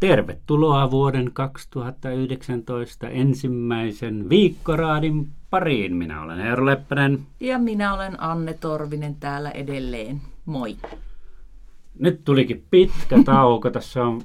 Tervetuloa 0.00 0.90
vuoden 0.90 1.30
2019 1.32 3.08
ensimmäisen 3.08 4.28
viikkoraadin 4.28 5.28
pariin. 5.50 5.96
Minä 5.96 6.22
olen 6.22 6.40
Eero 6.40 6.66
Leppänen. 6.66 7.26
Ja 7.40 7.58
minä 7.58 7.94
olen 7.94 8.22
Anne 8.22 8.54
Torvinen 8.54 9.14
täällä 9.14 9.50
edelleen. 9.50 10.20
Moi. 10.46 10.76
Nyt 11.98 12.24
tulikin 12.24 12.64
pitkä 12.70 13.22
tauko. 13.24 13.70
Tässä 13.70 14.04
on 14.04 14.22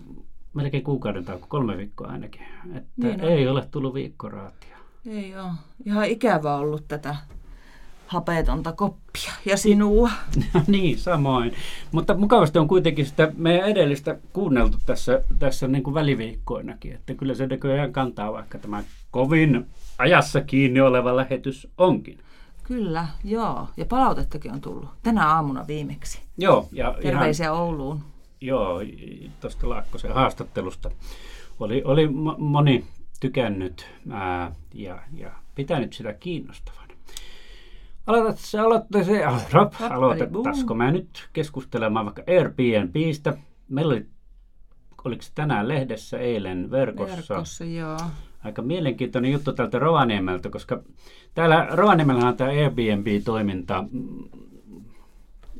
melkein 0.53 0.83
kuukauden 0.83 1.25
tauko, 1.25 1.45
kolme 1.49 1.77
viikkoa 1.77 2.07
ainakin. 2.07 2.41
Että 2.75 2.89
niin 2.97 3.19
ei 3.19 3.47
ole 3.47 3.67
tullut 3.71 3.93
viikkoraatia. 3.93 4.77
Ei 5.05 5.35
ole. 5.37 5.51
Ihan 5.85 6.05
ikävä 6.05 6.55
ollut 6.55 6.87
tätä 6.87 7.15
hapetonta 8.11 8.71
koppia 8.71 9.31
ja 9.45 9.57
sinua. 9.57 10.11
niin, 10.67 10.97
samoin. 10.97 11.53
Mutta 11.91 12.13
mukavasti 12.13 12.59
on 12.59 12.67
kuitenkin 12.67 13.05
sitä 13.05 13.31
meidän 13.37 13.69
edellistä 13.69 14.17
kuunneltu 14.33 14.77
tässä, 14.85 15.23
tässä 15.39 15.67
niin 15.67 15.83
kuin 15.83 15.93
väliviikkoinakin. 15.93 16.93
Että 16.93 17.13
kyllä 17.13 17.33
se 17.33 17.47
näköjään 17.47 17.93
kantaa, 17.93 18.33
vaikka 18.33 18.57
tämä 18.57 18.83
kovin 19.11 19.65
ajassa 19.97 20.41
kiinni 20.41 20.81
oleva 20.81 21.15
lähetys 21.15 21.67
onkin. 21.77 22.19
Kyllä, 22.63 23.07
joo. 23.23 23.67
Ja 23.77 23.85
palautettakin 23.85 24.51
on 24.51 24.61
tullut. 24.61 24.89
Tänä 25.03 25.27
aamuna 25.27 25.67
viimeksi. 25.67 26.19
Joo. 26.37 26.67
Ja 26.71 26.95
Terveisiä 27.01 27.45
ihan, 27.45 27.57
Ouluun. 27.57 27.99
Joo, 28.41 28.81
tuosta 29.41 29.69
Laakkosen 29.69 30.13
haastattelusta. 30.13 30.91
Oli, 31.59 31.81
oli 31.85 32.09
moni 32.37 32.85
tykännyt 33.19 33.85
ää, 34.09 34.51
ja, 34.73 34.99
ja 35.13 35.31
pitänyt 35.55 35.93
sitä 35.93 36.13
kiinnostavaa. 39.69 39.95
Aloitettaisiko 39.95 40.73
mä 40.73 40.91
nyt 40.91 41.29
keskustelemaan 41.33 42.05
vaikka 42.05 42.23
Airbnbistä. 42.27 43.37
Meillä 43.69 43.91
oli, 43.93 44.05
oliko 45.03 45.21
se 45.21 45.31
tänään 45.35 45.67
lehdessä 45.67 46.17
eilen 46.17 46.71
verkossa? 46.71 47.15
Verkossa, 47.15 47.65
joo. 47.65 47.97
Aika 48.43 48.61
mielenkiintoinen 48.61 49.31
juttu 49.31 49.53
tältä 49.53 49.79
Rovaniemeltä, 49.79 50.49
koska 50.49 50.83
täällä 51.33 51.67
Rovaniemellähän 51.71 52.29
on 52.29 52.37
tämä 52.37 52.49
Airbnb-toiminta 52.49 53.85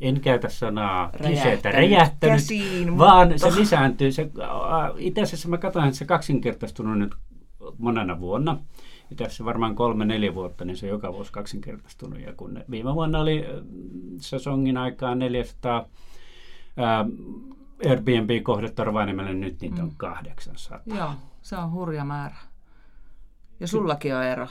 en 0.02 0.22
käytä 0.22 0.50
sanaa 0.50 1.12
kliseetä 1.18 1.72
räjähtänyt, 1.72 2.36
käsiin, 2.36 2.98
vaan 2.98 3.28
mutta... 3.28 3.52
se 3.52 3.60
lisääntyy. 3.60 4.12
Se, 4.12 4.32
itse 4.98 5.22
asiassa 5.22 5.50
mä 5.50 5.58
katsoin, 5.58 5.86
että 5.86 5.98
se 5.98 6.06
kaksinkertaistunut 6.06 7.00
nyt 7.00 7.16
monena 7.78 8.20
vuonna 8.20 8.58
tässä 9.16 9.46
varmaan 9.46 9.76
kolme-neljä 9.76 10.36
vuotta, 10.36 10.66
niin 10.66 10.78
se 10.78 10.86
on 10.86 10.90
joka 10.90 11.14
vuosi 11.14 11.32
kaksinkertaistunut. 11.32 12.20
Ja 12.20 12.34
kun 12.34 12.64
viime 12.72 12.96
vuonna 12.96 13.20
oli 13.20 13.46
sesongin 14.18 14.78
aikaa 14.78 15.16
400 15.16 15.86
ää, 16.78 17.06
Airbnb-kohdetta 17.90 18.84
Rovaniemelle, 18.84 19.34
nyt 19.34 19.62
niitä 19.62 19.76
mm. 19.76 19.84
on 19.84 19.92
800. 19.98 20.80
Joo, 20.86 21.12
se 21.42 21.58
on 21.58 21.72
hurja 21.72 22.06
määrä. 22.06 22.36
Ja 23.60 23.68
sullakin 23.68 24.16
on 24.16 24.24
ero. 24.24 24.48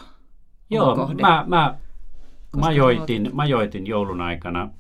Joo, 0.70 0.96
kohde. 0.96 1.22
mä, 1.22 1.44
mä 1.46 1.78
majoitin, 2.56 3.30
majoitin 3.32 3.86
joulun 3.86 4.20
aikana 4.20 4.70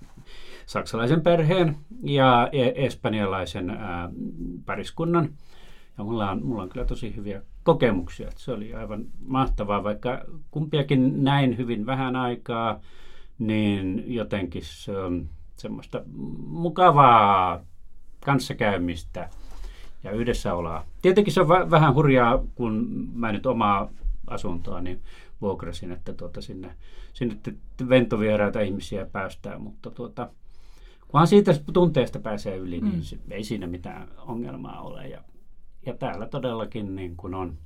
saksalaisen 0.66 1.20
perheen 1.20 1.76
ja 2.02 2.48
e- 2.52 2.86
espanjalaisen 2.86 3.70
ää, 3.70 4.08
pariskunnan. 4.66 5.30
Ja 5.98 6.04
mulla 6.04 6.30
on, 6.30 6.46
mulla 6.46 6.62
on 6.62 6.68
kyllä 6.68 6.86
tosi 6.86 7.16
hyviä 7.16 7.42
kokemuksia. 7.62 8.28
Että 8.28 8.40
se 8.40 8.52
oli 8.52 8.74
aivan 8.74 9.04
mahtavaa, 9.26 9.84
vaikka 9.84 10.24
kumpiakin 10.50 11.24
näin 11.24 11.58
hyvin 11.58 11.86
vähän 11.86 12.16
aikaa, 12.16 12.80
niin 13.38 14.04
jotenkin 14.06 14.62
se 14.64 14.98
on 14.98 15.28
semmoista 15.56 16.02
mukavaa 16.46 17.60
kanssakäymistä 18.24 19.28
ja 20.04 20.10
yhdessäoloa. 20.10 20.84
Tietenkin 21.02 21.34
se 21.34 21.40
on 21.40 21.48
va- 21.48 21.70
vähän 21.70 21.94
hurjaa, 21.94 22.44
kun 22.54 22.86
mä 23.14 23.32
nyt 23.32 23.46
omaa 23.46 23.90
asuntoa 24.26 24.80
niin 24.80 25.00
vuokrasin, 25.40 25.92
että 25.92 26.12
tuota 26.12 26.40
sinne, 26.40 26.74
sinne 27.12 27.36
ventovieraita 27.88 28.60
ihmisiä 28.60 29.06
päästään, 29.06 29.60
mutta 29.60 29.90
tuota, 29.90 30.30
kunhan 31.08 31.26
siitä 31.26 31.54
tunteesta 31.72 32.18
pääsee 32.18 32.56
yli, 32.56 32.80
niin 32.80 32.94
mm. 32.94 33.02
se, 33.02 33.18
ei 33.30 33.44
siinä 33.44 33.66
mitään 33.66 34.08
ongelmaa 34.18 34.80
ole. 34.80 35.08
Ja 35.08 35.20
ja 35.86 35.94
täällä 35.94 36.26
todellakin 36.26 36.96
niin 36.96 37.16
kuin 37.16 37.34
on, 37.34 37.58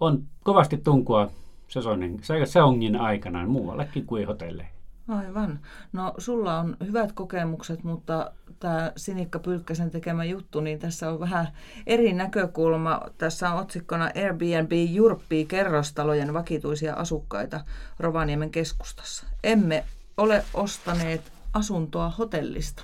on 0.00 0.22
kovasti 0.44 0.76
tunkua 0.76 1.30
sesongin, 1.68 2.20
sesongin 2.22 2.96
aikana 2.96 3.46
muuallekin 3.46 4.06
kuin 4.06 4.26
hotelleihin. 4.26 4.72
Aivan. 5.08 5.60
No 5.92 6.14
sulla 6.18 6.58
on 6.58 6.76
hyvät 6.86 7.12
kokemukset, 7.12 7.84
mutta 7.84 8.30
tämä 8.60 8.92
Sinikka 8.96 9.38
Pylkkäsen 9.38 9.90
tekemä 9.90 10.24
juttu, 10.24 10.60
niin 10.60 10.78
tässä 10.78 11.10
on 11.10 11.20
vähän 11.20 11.48
eri 11.86 12.12
näkökulma. 12.12 13.00
Tässä 13.18 13.50
on 13.50 13.60
otsikkona 13.60 14.10
Airbnb 14.16 14.72
jurppii 14.72 15.46
kerrostalojen 15.46 16.34
vakituisia 16.34 16.94
asukkaita 16.94 17.60
Rovaniemen 17.98 18.50
keskustassa. 18.50 19.26
Emme 19.44 19.84
ole 20.16 20.44
ostaneet 20.54 21.32
asuntoa 21.52 22.10
hotellista. 22.10 22.82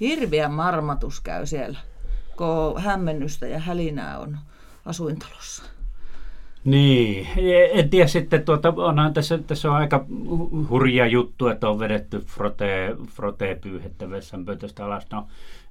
Hirviä 0.00 0.48
marmatus 0.48 1.20
käy 1.20 1.46
siellä 1.46 1.78
kun 2.36 2.82
hämmennystä 2.82 3.46
ja 3.46 3.58
hälinää 3.58 4.18
on 4.18 4.38
asuintalossa. 4.84 5.62
Niin, 6.64 7.26
en 7.72 7.90
tiedä 7.90 8.06
sitten, 8.06 8.44
tuota, 8.44 8.74
onhan 8.76 9.14
tässä, 9.14 9.38
tässä 9.38 9.70
on 9.70 9.76
aika 9.76 10.06
hurja 10.68 11.06
juttu, 11.06 11.48
että 11.48 11.68
on 11.68 11.78
vedetty 11.78 12.18
frote, 12.18 12.96
frote-pyyhettä 13.10 14.10
vessanpöytästä 14.10 14.84
alas. 14.84 15.06
No, 15.10 15.28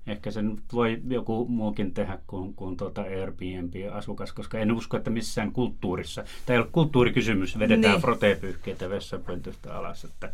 ehkä 0.08 0.32
sen 0.32 0.58
voi 0.74 1.02
joku 1.08 1.46
muukin 1.50 1.94
tehdä 1.94 2.20
kuin, 2.28 2.54
kuin 2.54 2.78
tuota 2.78 3.02
Airbnb-asukas, 3.02 4.34
koska 4.34 4.60
en 4.60 4.72
usko, 4.72 4.98
että 4.98 5.10
missään 5.10 5.52
kulttuurissa, 5.52 6.24
tämä 6.46 6.56
ei 6.56 6.60
ole 6.60 6.70
kulttuurikysymys, 6.72 7.60
vedetään 7.60 7.94
niin. 7.94 8.02
frote-pyyhkeitä 8.02 8.90
vessanpöntöstä 8.90 9.78
alas. 9.78 10.04
Että, 10.04 10.34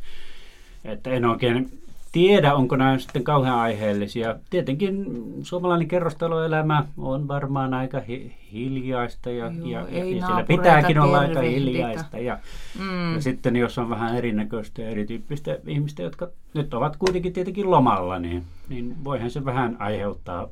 että 0.86 1.10
en 1.10 1.26
oikein 1.26 1.82
tiedä, 2.12 2.56
onko 2.56 2.76
nämä 2.76 3.00
sitten 3.00 3.24
kauhean 3.24 3.60
aiheellisia. 3.60 4.36
Tietenkin 4.50 5.06
suomalainen 5.42 5.88
kerrostaloelämä 5.88 6.86
on 6.98 7.28
varmaan 7.28 7.74
aika 7.74 8.00
hi- 8.00 8.36
hiljaista 8.52 9.30
ja, 9.30 9.52
Joo, 9.58 9.68
ja, 9.88 10.06
ja 10.06 10.26
siellä 10.26 10.44
pitääkin 10.44 11.00
olla 11.00 11.20
aika 11.20 11.42
hiljaista. 11.42 12.18
Ja, 12.18 12.40
mm. 12.80 13.16
ja 13.16 13.22
sitten 13.22 13.56
jos 13.56 13.78
on 13.78 13.90
vähän 13.90 14.16
erinäköistä 14.16 14.82
ja 14.82 14.90
erityyppistä 14.90 15.60
ihmistä, 15.68 16.04
jotka 16.04 16.30
nyt 16.54 16.74
ovat 16.74 16.98
kuitenkin 16.98 17.34
tietenkin 17.34 17.72
lomalla, 17.72 18.20
niin, 18.20 18.44
niin 18.70 19.04
voihan 19.04 19.32
se 19.32 19.46
vähän 19.46 19.76
aiheuttaa 19.80 20.48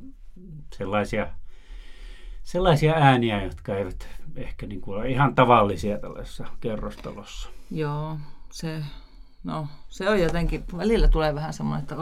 sellaisia, 0.74 1.28
sellaisia 2.44 2.94
ääniä, 2.94 3.44
jotka 3.44 3.76
eivät 3.76 4.08
ehkä 4.36 4.68
niin 4.68 4.82
kuin 4.82 4.98
ole 4.98 5.10
ihan 5.10 5.36
tavallisia 5.36 5.98
tällaisessa 5.98 6.46
kerrostalossa. 6.62 7.50
Joo, 7.72 8.18
se 8.52 8.82
no 9.44 9.68
se 9.90 10.10
on 10.10 10.20
jotenkin, 10.20 10.64
välillä 10.78 11.08
tulee 11.08 11.36
vähän 11.36 11.54
semmoinen, 11.54 11.84
että 11.84 11.96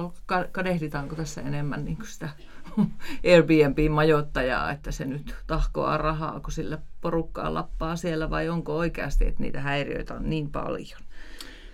kadehditaanko 0.51 1.15
tässä 1.15 1.41
enemmän 1.41 1.85
niin 1.85 1.97
kuin 1.97 2.07
sitä 2.07 2.29
Airbnb-majoittajaa, 3.31 4.71
että 4.71 4.91
se 4.91 5.05
nyt 5.05 5.35
tahkoaa 5.47 5.97
rahaa, 5.97 6.39
kun 6.39 6.51
sillä 6.51 6.77
porukkaa 7.01 7.53
lappaa 7.53 7.95
siellä, 7.95 8.29
vai 8.29 8.49
onko 8.49 8.77
oikeasti, 8.77 9.27
että 9.27 9.43
niitä 9.43 9.61
häiriöitä 9.61 10.13
on 10.13 10.29
niin 10.29 10.51
paljon? 10.51 11.01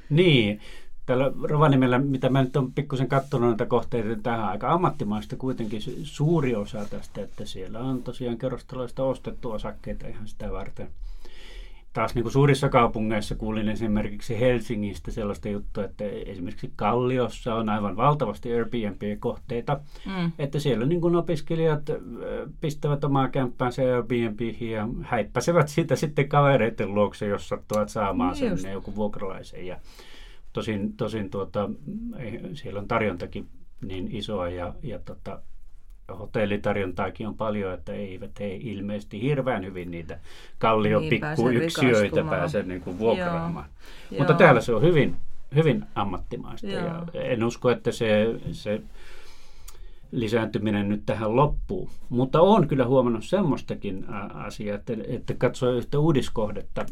Niin, 0.10 0.62
Täällä 1.06 1.32
Rovaniemellä, 1.44 2.00
mitä 2.00 2.30
mä 2.30 2.44
nyt 2.44 2.56
olen 2.56 2.74
pikkusen 2.74 3.08
katsonut 3.08 3.50
näitä 3.50 3.66
kohteita, 3.66 4.08
niin 4.08 4.24
tähän 4.24 4.46
aika 4.46 4.72
ammattimaista 4.72 5.36
kuitenkin 5.36 5.82
suuri 6.04 6.56
osa 6.56 6.86
tästä, 6.86 7.22
että 7.22 7.46
siellä 7.46 7.80
on 7.80 8.04
tosiaan 8.04 8.38
kerrostaloista 8.38 9.04
ostettu 9.04 9.52
osakkeita 9.52 10.08
ihan 10.08 10.28
sitä 10.28 10.52
varten 10.52 10.88
taas 11.94 12.16
niin 12.16 12.24
kuin 12.24 12.34
suurissa 12.34 12.70
kaupungeissa 12.70 13.36
kuulin 13.36 13.70
esimerkiksi 13.70 14.40
Helsingistä 14.40 15.12
sellaista 15.12 15.50
juttua, 15.50 15.84
että 15.84 16.04
esimerkiksi 16.06 16.72
Kalliossa 16.76 17.56
on 17.56 17.70
aivan 17.70 17.98
valtavasti 17.98 18.54
Airbnb-kohteita, 18.54 19.80
mm. 20.06 20.32
että 20.40 20.60
siellä 20.60 20.86
niin 20.86 21.02
kuin 21.02 21.16
opiskelijat 21.16 21.90
pistävät 22.62 23.04
omaa 23.04 23.28
kämppäänsä 23.28 23.82
Airbnbihin 23.82 24.72
ja 24.72 24.88
häippäsevät 25.02 25.68
siitä 25.68 25.96
sitten 25.96 26.30
kavereiden 26.30 26.96
luokse, 26.96 27.28
jos 27.28 27.50
sattuvat 27.50 27.90
saamaan 27.90 28.36
niin 28.40 28.58
sen 28.58 28.74
joku 28.74 28.96
vuokralaisen. 28.96 29.66
Ja 29.66 29.80
tosin, 30.54 30.94
tosin 30.94 31.30
tuota, 31.30 31.70
siellä 32.54 32.80
on 32.80 32.88
tarjontakin 32.88 33.48
niin 33.86 34.16
isoa 34.16 34.50
ja, 34.50 34.74
ja 34.84 35.00
tota, 35.00 35.42
hotellitarjontaakin 36.20 37.28
on 37.28 37.38
paljon, 37.38 37.74
että 37.74 37.94
eivät 37.94 38.40
he 38.40 38.56
ilmeisesti 38.56 39.22
hirveän 39.22 39.66
hyvin 39.66 39.92
niitä 39.92 40.20
kallion 40.60 41.02
niin, 41.02 41.10
pikkuyksiöitä 41.10 42.24
pääse 42.24 42.64
niin 42.64 42.82
kuin 42.82 43.00
vuokraamaan. 43.00 43.66
Joo. 44.12 44.18
Mutta 44.20 44.34
Joo. 44.34 44.40
täällä 44.40 44.62
se 44.62 44.74
on 44.74 44.82
hyvin, 44.82 45.16
hyvin 45.56 45.86
ammattimaista 45.96 46.68
Joo. 46.68 46.86
ja 46.86 47.06
en 47.14 47.44
usko, 47.44 47.70
että 47.70 47.92
se, 47.92 48.36
se 48.52 48.82
lisääntyminen 50.12 50.90
nyt 50.90 51.02
tähän 51.06 51.36
loppuu. 51.36 51.90
Mutta 52.10 52.42
olen 52.42 52.68
kyllä 52.68 52.86
huomannut 52.86 53.26
semmoistakin 53.26 54.06
asiaa, 54.34 54.76
että, 54.76 54.94
että 55.08 55.34
katsoo 55.34 55.72
yhtä 55.72 56.00
uudiskohdetta, 56.00 56.86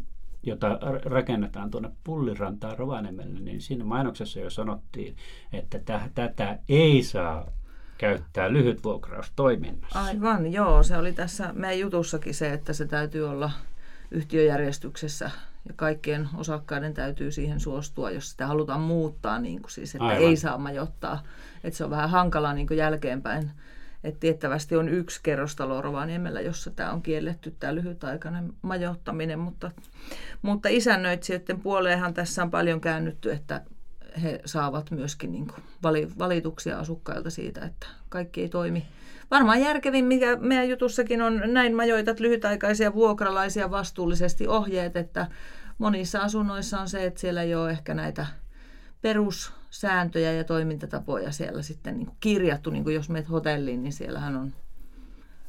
jota 0.44 0.80
rakennetaan 1.06 1.72
tuonne 1.72 1.90
Pullirantaan 2.04 2.78
Rovaniemelle, 2.78 3.40
niin 3.40 3.62
siinä 3.62 3.84
mainoksessa 3.84 4.40
jo 4.40 4.50
sanottiin, 4.50 5.16
että 5.54 5.80
tätä 6.16 6.60
ei 6.70 7.04
saa 7.04 7.48
käyttää 8.00 8.54
lyhytvuokraustoiminnassa. 8.54 10.02
Aivan, 10.04 10.54
joo. 10.54 10.84
Se 10.84 10.98
oli 10.98 11.14
tässä 11.14 11.54
meidän 11.54 11.80
jutussakin 11.80 12.34
se, 12.34 12.54
että 12.54 12.74
se 12.74 12.86
täytyy 12.86 13.30
olla 13.30 13.52
yhtiöjärjestyksessä 14.12 15.32
ja 15.68 15.74
kaikkien 15.76 16.30
osakkaiden 16.38 16.94
täytyy 16.94 17.32
siihen 17.32 17.60
suostua, 17.60 18.12
jos 18.12 18.32
sitä 18.32 18.48
halutaan 18.48 18.82
muuttaa, 18.82 19.40
niin 19.40 19.62
kuin 19.62 19.72
siis, 19.72 19.96
että 19.96 20.06
Aivan. 20.06 20.24
ei 20.24 20.36
saa 20.36 20.58
majoittaa. 20.58 21.24
Että 21.64 21.78
se 21.78 21.84
on 21.84 21.90
vähän 21.90 22.10
hankalaa 22.10 22.54
niin 22.54 22.68
kuin 22.68 22.78
jälkeenpäin. 22.78 23.52
että 24.04 24.20
tiettävästi 24.20 24.76
on 24.76 24.90
yksi 24.90 25.20
kerrostalo 25.24 25.82
Rovaniemellä, 25.82 26.42
jossa 26.42 26.72
tämä 26.72 26.92
on 26.92 27.02
kielletty, 27.02 27.56
tämä 27.60 27.76
lyhytaikainen 27.76 28.54
majoittaminen, 28.62 29.40
mutta, 29.40 29.72
mutta 30.42 30.70
isännöitsijöiden 30.70 31.60
puoleenhan 31.60 32.14
tässä 32.14 32.44
on 32.44 32.52
paljon 32.52 32.82
käännytty, 32.82 33.32
että 33.32 33.62
he 34.22 34.42
saavat 34.46 34.92
myöskin 34.92 35.32
niin 35.32 35.48
kuin 35.48 35.64
valituksia 36.20 36.80
asukkailta 36.80 37.30
siitä, 37.30 37.66
että 37.66 37.88
kaikki 38.10 38.42
ei 38.42 38.50
toimi. 38.50 38.88
Varmaan 39.32 39.62
järkevin, 39.62 40.06
mikä 40.06 40.36
meidän 40.36 40.70
jutussakin 40.70 41.22
on, 41.22 41.42
näin 41.46 41.76
majoitat 41.76 42.20
lyhytaikaisia 42.20 42.94
vuokralaisia 42.94 43.72
vastuullisesti 43.72 44.48
ohjeet, 44.48 44.96
että 44.96 45.28
monissa 45.78 46.20
asunnoissa 46.20 46.80
on 46.80 46.90
se, 46.90 47.06
että 47.06 47.20
siellä 47.20 47.42
ei 47.42 47.56
ole 47.56 47.72
ehkä 47.72 47.94
näitä 47.94 48.26
perussääntöjä 49.02 50.34
ja 50.34 50.44
toimintatapoja 50.44 51.32
siellä 51.32 51.62
sitten 51.62 51.98
niin 51.98 52.08
kuin 52.08 52.18
kirjattu. 52.20 52.70
Niin 52.70 52.84
kuin 52.84 52.96
jos 52.96 53.10
menet 53.10 53.30
hotelliin, 53.30 53.84
niin 53.84 53.94
siellähän 53.94 54.36
on 54.36 54.54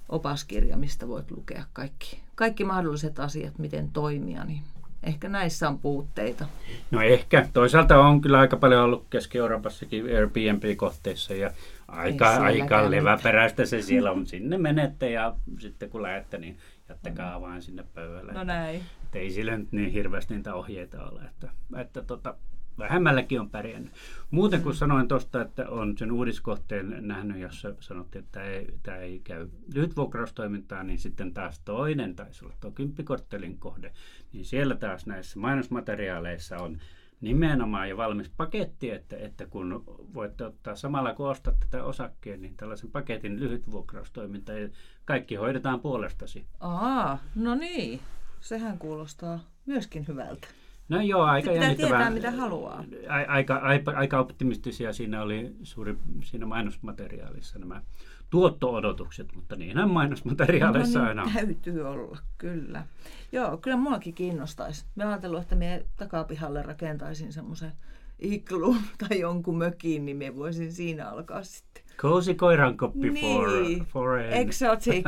opaskirja, 0.08 0.76
mistä 0.76 1.08
voit 1.08 1.30
lukea 1.30 1.64
kaikki, 1.72 2.22
kaikki 2.34 2.64
mahdolliset 2.64 3.18
asiat, 3.18 3.58
miten 3.58 3.90
toimia. 3.90 4.44
Niin 4.44 4.62
ehkä 5.02 5.28
näissä 5.28 5.68
on 5.68 5.78
puutteita. 5.78 6.46
No 6.90 7.02
ehkä. 7.02 7.48
Toisaalta 7.52 7.98
on 7.98 8.20
kyllä 8.20 8.38
aika 8.38 8.56
paljon 8.56 8.82
ollut 8.82 9.06
Keski-Euroopassakin 9.10 10.16
Airbnb-kohteissa 10.16 11.34
ja 11.34 11.50
aika, 11.88 12.28
aika 12.28 12.90
leväperäistä 12.90 13.66
se 13.66 13.82
siellä 13.82 14.10
on. 14.10 14.26
Sinne 14.30 14.58
menette 14.58 15.10
ja 15.10 15.34
sitten 15.58 15.90
kun 15.90 16.02
lähdette, 16.02 16.38
niin 16.38 16.58
jättäkää 16.88 17.40
vain 17.40 17.62
sinne 17.62 17.84
pöydälle. 17.94 18.32
No 18.32 18.44
näin. 18.44 18.82
Että 19.04 19.18
ei 19.18 19.30
sillä 19.30 19.56
nyt 19.56 19.72
niin 19.72 19.90
hirveästi 19.90 20.34
niitä 20.34 20.54
ohjeita 20.54 21.04
ole. 21.04 21.20
Että, 21.22 21.48
että 21.76 22.02
tota, 22.02 22.34
vähemmälläkin 22.78 23.40
on 23.40 23.50
pärjännyt. 23.50 23.92
Muuten 24.30 24.62
kun 24.62 24.74
sanoin 24.74 25.08
tuosta, 25.08 25.42
että 25.42 25.68
on 25.68 25.98
sen 25.98 26.12
uudiskohteen 26.12 26.96
nähnyt, 27.00 27.40
jossa 27.40 27.74
sanottiin, 27.80 28.24
että 28.24 28.40
tämä 28.40 28.46
ei, 28.46 28.66
tämä 28.82 28.96
ei 28.96 29.20
käy 29.24 29.48
lyhytvuokraustoimintaan, 29.74 30.86
niin 30.86 30.98
sitten 30.98 31.34
taas 31.34 31.60
toinen 31.64 32.16
taisi 32.16 32.44
olla 32.44 32.54
tuo 32.60 32.70
kymppikorttelin 32.70 33.58
kohde, 33.58 33.92
niin 34.32 34.44
siellä 34.44 34.74
taas 34.74 35.06
näissä 35.06 35.38
mainosmateriaaleissa 35.38 36.56
on 36.56 36.78
nimenomaan 37.20 37.88
jo 37.88 37.96
valmis 37.96 38.30
paketti, 38.36 38.90
että, 38.90 39.16
että 39.16 39.46
kun 39.46 39.84
voitte 40.14 40.44
ottaa 40.44 40.74
samalla 40.74 41.14
kun 41.14 41.30
ostat 41.30 41.60
tätä 41.60 41.84
osakkeen, 41.84 42.42
niin 42.42 42.56
tällaisen 42.56 42.90
paketin 42.90 43.40
lyhytvuokraustoiminta 43.40 44.52
ja 44.52 44.68
kaikki 45.04 45.34
hoidetaan 45.34 45.80
puolestasi. 45.80 46.46
Aa, 46.60 47.18
no 47.34 47.54
niin. 47.54 48.00
Sehän 48.40 48.78
kuulostaa 48.78 49.40
myöskin 49.66 50.08
hyvältä. 50.08 50.48
No 50.90 51.00
joo, 51.00 51.22
aika 51.22 51.50
Pitää 51.50 51.74
tietää, 51.74 52.10
mitä 52.10 52.30
haluaa. 52.30 52.84
Aika, 53.28 53.56
aika, 53.56 53.90
aika 53.90 54.18
optimistisia 54.18 54.92
siinä 54.92 55.22
oli 55.22 55.54
suuri 55.62 55.96
siinä 56.24 56.46
mainosmateriaalissa 56.46 57.58
nämä 57.58 57.82
tuotto-odotukset, 58.30 59.34
mutta 59.34 59.56
niinhän 59.56 59.90
mainosmateriaaleissa 59.90 60.98
no, 60.98 61.04
niin, 61.04 61.18
aina 61.18 61.30
täytyy 61.34 61.82
olla, 61.82 62.18
kyllä. 62.38 62.84
Joo, 63.32 63.56
kyllä 63.56 63.76
muakin 63.76 64.14
kiinnostaisi. 64.14 64.84
Mä 64.94 65.08
ajattelin, 65.08 65.42
että 65.42 65.54
me 65.54 65.84
takapihalle 65.96 66.62
rakentaisin 66.62 67.32
semmoisen 67.32 67.72
iklun 68.18 68.76
tai 69.08 69.20
jonkun 69.20 69.58
mökin, 69.58 70.04
niin 70.04 70.16
me 70.16 70.36
voisin 70.36 70.72
siinä 70.72 71.10
alkaa 71.10 71.42
sitten. 71.42 71.82
Cozy 71.96 72.34
koirankoppi 72.34 73.10
niin, 73.10 73.78
for, 73.84 73.86
for 73.86 74.18
an 74.18 74.32
exotic 74.32 75.06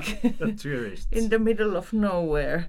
in 1.19 1.29
the 1.29 1.39
middle 1.39 1.79
of 1.79 1.93
nowhere 1.93 2.65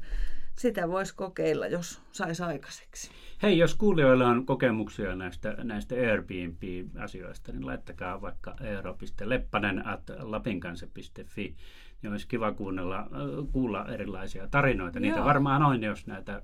sitä 0.58 0.90
voisi 0.90 1.16
kokeilla, 1.16 1.68
jos 1.68 2.02
saisi 2.12 2.44
aikaiseksi. 2.44 3.12
Hei, 3.44 3.58
jos 3.58 3.76
kuulijoilla 3.76 4.28
on 4.28 4.46
kokemuksia 4.46 5.16
näistä, 5.16 5.56
näistä 5.64 5.96
Airbnb-asioista, 5.96 7.52
niin 7.52 7.66
laittakaa 7.66 8.22
vaikka 8.22 8.56
eero.leppanen 8.62 9.88
at 9.88 10.02
lapinkansa.fi. 10.20 11.56
Niin 12.02 12.12
olisi 12.12 12.28
kiva 12.28 12.52
kuunnella, 12.52 13.00
äh, 13.00 13.08
kuulla 13.52 13.86
erilaisia 13.86 14.48
tarinoita. 14.48 15.00
Niitä 15.00 15.18
Joo. 15.18 15.26
varmaan 15.26 15.64
on, 15.64 15.84
jos 15.84 16.08
näitä, 16.08 16.42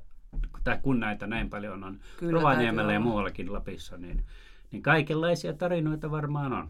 tai 0.63 0.79
kun 0.81 0.99
näitä 0.99 1.27
näin 1.27 1.49
paljon 1.49 1.83
on 1.83 1.99
Kyllä, 2.17 2.33
Rovaniemellä 2.33 2.93
ja 2.93 2.99
muuallakin 2.99 3.53
Lapissa, 3.53 3.97
niin, 3.97 4.25
niin 4.71 4.83
kaikenlaisia 4.83 5.53
tarinoita 5.53 6.11
varmaan 6.11 6.53
on 6.53 6.69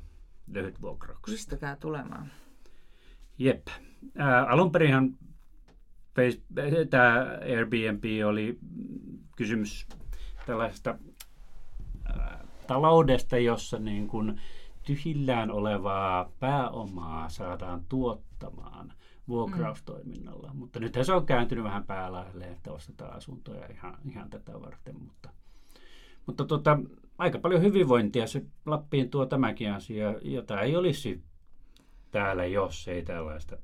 lyhytvuokrauksista. 0.52 1.38
Pistäkää 1.38 1.76
tulemaan. 1.76 2.32
Jep. 3.38 3.68
Äh, 4.20 4.52
alun 4.52 4.72
perinhan 4.72 5.18
tämä 6.90 7.40
Airbnb 7.42 8.04
oli 8.26 8.60
kysymys 9.36 9.88
tällaista 10.46 10.98
taloudesta, 12.68 13.38
jossa 13.38 13.80
niin 13.80 14.08
kuin 14.08 14.42
tyhjillään 14.86 15.52
olevaa 15.52 16.32
pääomaa 16.40 17.30
saadaan 17.30 17.86
tuottamaan 17.90 18.94
vuokraustoiminnalla. 19.28 20.50
Mm. 20.54 20.60
Mutta 20.60 20.80
nyt 20.80 20.98
se 21.02 21.14
on 21.14 21.26
kääntynyt 21.26 21.64
vähän 21.64 21.84
päälaille, 21.84 22.46
että 22.46 22.72
ostetaan 22.72 23.18
asuntoja 23.18 23.66
ihan, 23.68 23.98
ihan 24.12 24.30
tätä 24.30 24.62
varten. 24.62 24.96
Mutta, 25.00 25.30
mutta 26.26 26.46
tota, 26.46 26.80
aika 27.18 27.40
paljon 27.40 27.62
hyvinvointia 27.62 28.28
se 28.28 28.46
Lappiin 28.66 29.10
tuo 29.10 29.26
tämäkin 29.26 29.72
asia, 29.72 30.16
jota 30.22 30.62
ei 30.62 30.76
olisi 30.76 31.24
täällä, 32.12 32.46
jos 32.46 32.88
ei 32.88 33.04
tällaista 33.04 33.58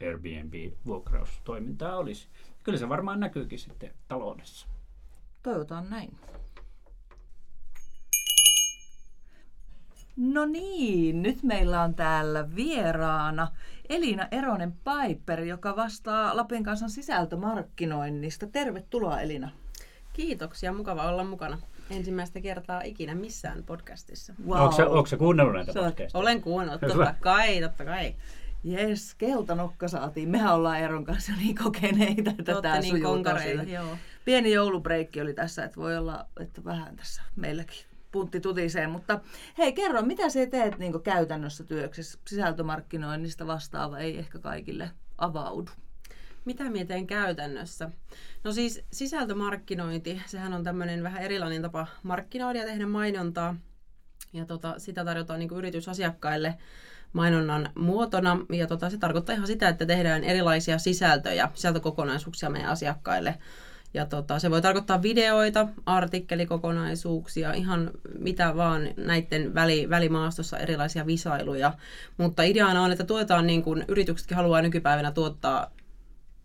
Airbnb-vuokraustoimintaa 0.00 1.96
olisi. 1.96 2.28
Kyllä 2.62 2.78
se 2.78 2.88
varmaan 2.88 3.20
näkyykin 3.20 3.58
sitten 3.58 3.94
taloudessa. 4.08 4.68
Toivotaan 5.42 5.90
näin. 5.90 6.16
No 10.16 10.46
niin, 10.46 11.22
nyt 11.22 11.42
meillä 11.42 11.82
on 11.82 11.94
täällä 11.94 12.54
vieraana 12.56 13.48
Elina 13.88 14.28
Eronen 14.30 14.72
Piper, 14.72 15.40
joka 15.40 15.76
vastaa 15.76 16.36
Lapin 16.36 16.64
kansan 16.64 16.90
sisältömarkkinoinnista. 16.90 18.46
Tervetuloa 18.46 19.20
Elina. 19.20 19.50
Kiitoksia, 20.12 20.72
mukava 20.72 21.08
olla 21.08 21.24
mukana. 21.24 21.58
Ensimmäistä 21.90 22.40
kertaa 22.40 22.82
ikinä 22.82 23.14
missään 23.14 23.64
podcastissa. 23.64 24.34
Wow. 24.46 24.60
Onko, 24.60 24.82
onko 24.82 25.06
se 25.06 25.16
kuunnellut 25.16 25.54
näitä 25.54 25.72
podcasteja? 25.72 26.08
Olen 26.14 26.42
kuunnellut, 26.42 26.80
totta 26.80 27.14
kai, 27.20 27.60
totta 27.60 27.84
kai. 27.84 28.14
Jes, 28.64 29.14
keltanokka 29.14 29.88
saatiin. 29.88 30.28
Mehän 30.28 30.54
ollaan 30.54 30.80
Eron 30.80 31.04
kanssa 31.04 31.32
niin 31.32 31.56
kokeneita, 31.56 32.30
että 32.38 32.62
tämä 32.62 32.80
niin 32.80 33.02
konkareita, 33.02 33.62
joo. 33.62 33.96
Pieni 34.24 34.52
joulubreikki 34.52 35.20
oli 35.20 35.34
tässä, 35.34 35.64
että 35.64 35.76
voi 35.76 35.96
olla, 35.96 36.26
että 36.40 36.64
vähän 36.64 36.96
tässä 36.96 37.22
meilläkin 37.36 37.84
puntti 38.12 38.40
tutisee. 38.40 38.86
Mutta 38.86 39.20
hei, 39.58 39.72
kerro, 39.72 40.02
mitä 40.02 40.30
sä 40.30 40.46
teet 40.46 40.78
niin 40.78 41.02
käytännössä 41.02 41.64
työksessä? 41.64 42.18
Sisältömarkkinoinnista 42.26 43.46
vastaava 43.46 43.98
ei 43.98 44.18
ehkä 44.18 44.38
kaikille 44.38 44.90
avaudu. 45.18 45.70
Mitä 46.44 46.64
teen 46.88 47.06
käytännössä? 47.06 47.90
No 48.44 48.52
siis 48.52 48.84
sisältömarkkinointi, 48.92 50.22
sehän 50.26 50.52
on 50.52 50.64
tämmöinen 50.64 51.02
vähän 51.02 51.22
erilainen 51.22 51.62
tapa 51.62 51.86
markkinoida 52.02 52.58
ja 52.58 52.64
tehdä 52.64 52.86
mainontaa. 52.86 53.56
Ja 54.32 54.44
tota, 54.44 54.74
sitä 54.78 55.04
tarjotaan 55.04 55.40
niin 55.40 55.56
yritysasiakkaille 55.56 56.58
mainonnan 57.12 57.70
muotona. 57.74 58.38
Ja 58.52 58.66
tota, 58.66 58.90
se 58.90 58.98
tarkoittaa 58.98 59.34
ihan 59.34 59.46
sitä, 59.46 59.68
että 59.68 59.86
tehdään 59.86 60.24
erilaisia 60.24 60.78
sisältöjä, 60.78 61.48
sisältökokonaisuuksia 61.54 62.50
meidän 62.50 62.70
asiakkaille. 62.70 63.38
Ja 63.94 64.06
tota, 64.06 64.38
se 64.38 64.50
voi 64.50 64.62
tarkoittaa 64.62 65.02
videoita, 65.02 65.68
artikkelikokonaisuuksia, 65.86 67.52
ihan 67.52 67.90
mitä 68.18 68.56
vaan 68.56 68.88
näiden 68.96 69.54
väli, 69.54 69.90
välimaastossa 69.90 70.58
erilaisia 70.58 71.06
visailuja. 71.06 71.72
Mutta 72.16 72.42
ideana 72.42 72.82
on, 72.82 72.92
että 72.92 73.04
tuetaan 73.04 73.46
niin 73.46 73.62
kuin 73.62 73.84
yrityksetkin 73.88 74.36
haluaa 74.36 74.62
nykypäivänä 74.62 75.10
tuottaa 75.10 75.70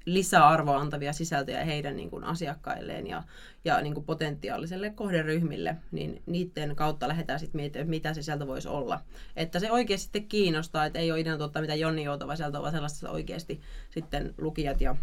lisäarvoa 0.06 0.78
antavia 0.78 1.14
sisältöjä 1.14 1.66
heidän 1.66 1.96
niin 1.96 2.10
kuin 2.10 2.24
asiakkailleen 2.24 3.08
ja, 3.08 3.24
ja 3.66 3.82
niin 3.82 3.94
kuin 3.94 4.06
potentiaaliselle 4.06 4.90
kohderyhmille, 4.90 5.76
niin 5.92 6.22
niiden 6.26 6.76
kautta 6.76 7.08
lähdetään 7.08 7.40
sitten 7.40 7.62
miettimään, 7.62 7.90
mitä 7.90 8.14
se 8.14 8.22
sieltä 8.22 8.48
voisi 8.48 8.68
olla. 8.68 9.00
Että 9.36 9.60
se 9.60 9.72
oikeasti 9.72 10.04
sitten 10.04 10.26
kiinnostaa, 10.26 10.86
että 10.86 11.00
ei 11.00 11.12
ole 11.12 11.20
idea 11.20 11.38
tuottaa 11.38 11.62
mitä 11.62 11.76
Jonni 11.76 12.04
Joutava 12.04 12.36
sieltä, 12.36 12.62
vaan 12.62 12.72
sellaista 12.72 13.10
oikeasti 13.10 13.62
sitten 13.90 14.34
lukijat 14.38 14.82
ja 14.82 14.96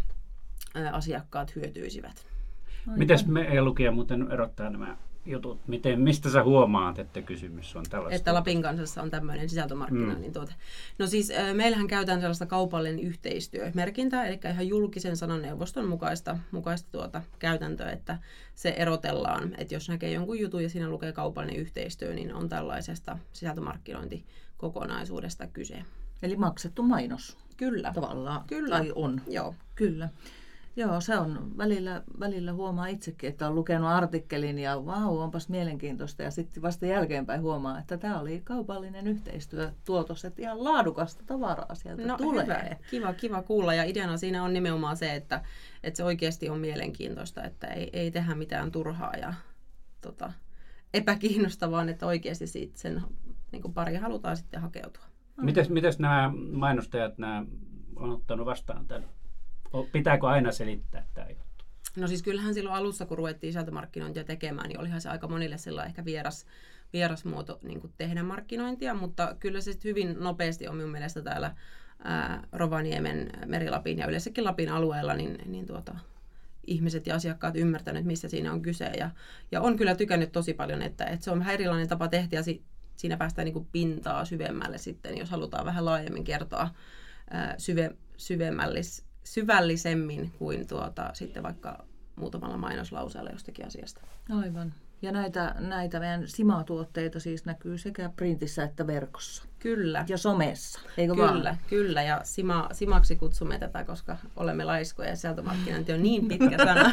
ää, 0.75 0.91
asiakkaat 0.93 1.55
hyötyisivät. 1.55 2.25
Miten 2.85 3.19
me 3.27 3.41
ei 3.41 3.61
lukija 3.61 3.91
muuten 3.91 4.31
erottaa 4.31 4.69
nämä 4.69 4.97
jutut? 5.25 5.67
Miten, 5.67 6.01
mistä 6.01 6.29
sä 6.29 6.43
huomaat, 6.43 6.99
että 6.99 7.21
kysymys 7.21 7.75
on 7.75 7.85
tällaista? 7.89 8.15
Että 8.15 8.33
Lapin 8.33 8.61
kansassa 8.61 9.01
on 9.01 9.09
tämmöinen 9.09 9.49
sisältömarkkinoinnin 9.49 10.29
mm. 10.29 10.33
tuote. 10.33 10.53
No 10.99 11.07
siis 11.07 11.31
meillähän 11.53 11.87
käytetään 11.87 12.19
sellaista 12.19 12.45
kaupallinen 12.45 12.99
yhteistyömerkintää, 12.99 14.25
eli 14.25 14.39
ihan 14.49 14.67
julkisen 14.67 15.17
sananeuvoston 15.17 15.87
mukaista, 15.87 16.37
mukaista 16.51 16.91
tuota 16.91 17.21
käytäntöä, 17.39 17.91
että 17.91 18.17
se 18.55 18.69
erotellaan, 18.69 19.55
että 19.57 19.75
jos 19.75 19.89
näkee 19.89 20.11
jonkun 20.11 20.39
jutun 20.39 20.63
ja 20.63 20.69
siinä 20.69 20.89
lukee 20.89 21.11
kaupallinen 21.11 21.59
yhteistyö, 21.59 22.13
niin 22.13 22.33
on 22.33 22.49
tällaisesta 22.49 23.17
sisältömarkkinointikokonaisuudesta 23.33 25.47
kyse. 25.47 25.83
Eli 26.23 26.35
maksettu 26.35 26.83
mainos. 26.83 27.37
Kyllä. 27.57 27.91
Tavallaan. 27.93 28.43
Kyllä. 28.47 28.69
Tai 28.69 28.91
on. 28.95 29.21
Joo. 29.27 29.55
Kyllä. 29.75 30.09
Joo, 30.75 31.01
se 31.01 31.17
on 31.17 31.57
välillä, 31.57 32.03
välillä 32.19 32.53
huomaa 32.53 32.87
itsekin, 32.87 33.29
että 33.29 33.47
on 33.47 33.55
lukenut 33.55 33.89
artikkelin 33.89 34.59
ja 34.59 34.85
vau, 34.85 35.19
onpas 35.19 35.49
mielenkiintoista. 35.49 36.23
Ja 36.23 36.31
sitten 36.31 36.63
vasta 36.63 36.85
jälkeenpäin 36.85 37.41
huomaa, 37.41 37.79
että 37.79 37.97
tämä 37.97 38.19
oli 38.19 38.41
kaupallinen 38.43 39.07
yhteistyö 39.07 39.71
tuotos, 39.85 40.25
että 40.25 40.41
ihan 40.41 40.63
laadukasta 40.63 41.23
tavaraa 41.25 41.75
sieltä 41.75 42.07
no, 42.07 42.17
tulee. 42.17 42.43
Hyvä. 42.43 42.75
Kiva, 42.89 43.13
kiva 43.13 43.43
kuulla 43.43 43.73
ja 43.73 43.83
ideana 43.83 44.17
siinä 44.17 44.43
on 44.43 44.53
nimenomaan 44.53 44.97
se, 44.97 45.15
että, 45.15 45.43
että 45.83 45.97
se 45.97 46.03
oikeasti 46.03 46.49
on 46.49 46.59
mielenkiintoista, 46.59 47.43
että 47.43 47.67
ei, 47.67 47.89
ei 47.93 48.11
tehdä 48.11 48.35
mitään 48.35 48.71
turhaa 48.71 49.13
ja 49.13 49.33
tota, 50.01 50.33
epäkiinnostavaa, 50.93 51.77
vaan 51.77 51.89
että 51.89 52.05
oikeasti 52.05 52.47
siitä 52.47 52.79
sen 52.79 53.01
niin 53.51 53.73
pari 53.73 53.95
halutaan 53.95 54.37
sitten 54.37 54.61
hakeutua. 54.61 55.03
Mites, 55.41 55.69
mites 55.69 55.99
nämä 55.99 56.31
mainostajat 56.51 57.17
nämä 57.17 57.45
on 57.95 58.09
ottanut 58.09 58.45
vastaan 58.45 58.87
tämän? 58.87 59.09
Pitääkö 59.91 60.27
aina 60.27 60.51
selittää 60.51 61.07
tämä 61.13 61.29
juttu? 61.29 61.65
No 61.95 62.07
siis 62.07 62.23
kyllähän 62.23 62.53
silloin 62.53 62.75
alussa, 62.75 63.05
kun 63.05 63.17
ruvettiin 63.17 63.53
sisältömarkkinointia 63.53 64.23
tekemään, 64.23 64.67
niin 64.69 64.79
olihan 64.79 65.01
se 65.01 65.09
aika 65.09 65.27
monille 65.27 65.57
sillä 65.57 65.83
ehkä 65.83 66.05
vieras, 66.05 66.45
vieras 66.93 67.25
muoto 67.25 67.59
niin 67.63 67.93
tehdä 67.97 68.23
markkinointia, 68.23 68.93
mutta 68.93 69.35
kyllä 69.39 69.61
se 69.61 69.71
hyvin 69.83 70.15
nopeasti 70.19 70.67
on 70.67 70.75
minun 70.75 70.91
mielestä 70.91 71.21
täällä 71.21 71.55
ää, 72.03 72.43
Rovaniemen, 72.51 73.29
Merilapin 73.45 73.97
ja 73.97 74.07
yleensäkin 74.07 74.43
Lapin 74.43 74.69
alueella, 74.69 75.13
niin, 75.13 75.37
niin 75.45 75.65
tuota, 75.65 75.95
ihmiset 76.67 77.07
ja 77.07 77.15
asiakkaat 77.15 77.55
ymmärtäneet, 77.55 78.05
missä 78.05 78.29
siinä 78.29 78.53
on 78.53 78.61
kyse. 78.61 78.85
Ja, 78.85 79.09
ja 79.51 79.61
on 79.61 79.77
kyllä 79.77 79.95
tykännyt 79.95 80.31
tosi 80.31 80.53
paljon, 80.53 80.81
että, 80.81 81.05
että 81.05 81.23
se 81.23 81.31
on 81.31 81.39
vähän 81.39 81.53
erilainen 81.53 81.87
tapa 81.87 82.07
tehdä 82.07 82.37
ja 82.37 82.43
si, 82.43 82.63
siinä 82.95 83.17
päästään 83.17 83.45
niin 83.45 83.53
kuin 83.53 83.67
pintaa 83.71 84.25
syvemmälle 84.25 84.77
sitten, 84.77 85.17
jos 85.17 85.29
halutaan 85.29 85.65
vähän 85.65 85.85
laajemmin 85.85 86.23
kertoa 86.23 86.69
ää, 87.29 87.55
syve, 87.57 87.95
syvemmällis, 88.17 89.05
syvällisemmin 89.23 90.31
kuin 90.39 90.67
tuota, 90.67 91.09
sitten 91.13 91.43
vaikka 91.43 91.85
muutamalla 92.15 92.57
mainoslauseella 92.57 93.29
jostakin 93.29 93.67
asiasta. 93.67 94.01
Aivan. 94.29 94.73
Ja 95.01 95.11
näitä, 95.11 95.55
näitä 95.59 95.99
meidän 95.99 96.27
Sima-tuotteita 96.27 97.19
siis 97.19 97.45
näkyy 97.45 97.77
sekä 97.77 98.09
printissä 98.15 98.63
että 98.63 98.87
verkossa. 98.87 99.43
Kyllä. 99.59 100.05
Ja 100.07 100.17
somessa, 100.17 100.79
eikö 100.97 101.15
Kyllä, 101.15 101.43
vaan? 101.43 101.57
kyllä. 101.69 102.03
Ja 102.03 102.21
Sima, 102.23 102.69
Simaksi 102.71 103.15
kutsumme 103.15 103.59
tätä, 103.59 103.83
koska 103.83 104.17
olemme 104.35 104.63
laiskoja 104.65 105.09
ja 105.09 105.15
sieltämarkkinointi 105.15 105.93
on 105.93 106.03
niin 106.03 106.27
pitkä 106.27 106.57
sana. 106.57 106.91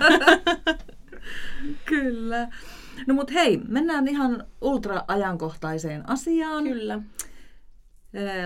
kyllä. 1.90 2.48
No 3.06 3.14
mut 3.14 3.32
hei, 3.34 3.60
mennään 3.68 4.08
ihan 4.08 4.46
ultra-ajankohtaiseen 4.60 6.10
asiaan. 6.10 6.64
Kyllä. 6.64 7.00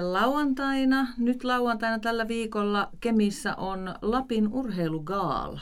Lauantaina, 0.00 1.06
nyt 1.18 1.44
lauantaina 1.44 1.98
tällä 1.98 2.28
viikolla 2.28 2.90
Kemissä 3.00 3.54
on 3.56 3.94
Lapin 4.02 4.48
urheilugaala. 4.48 5.60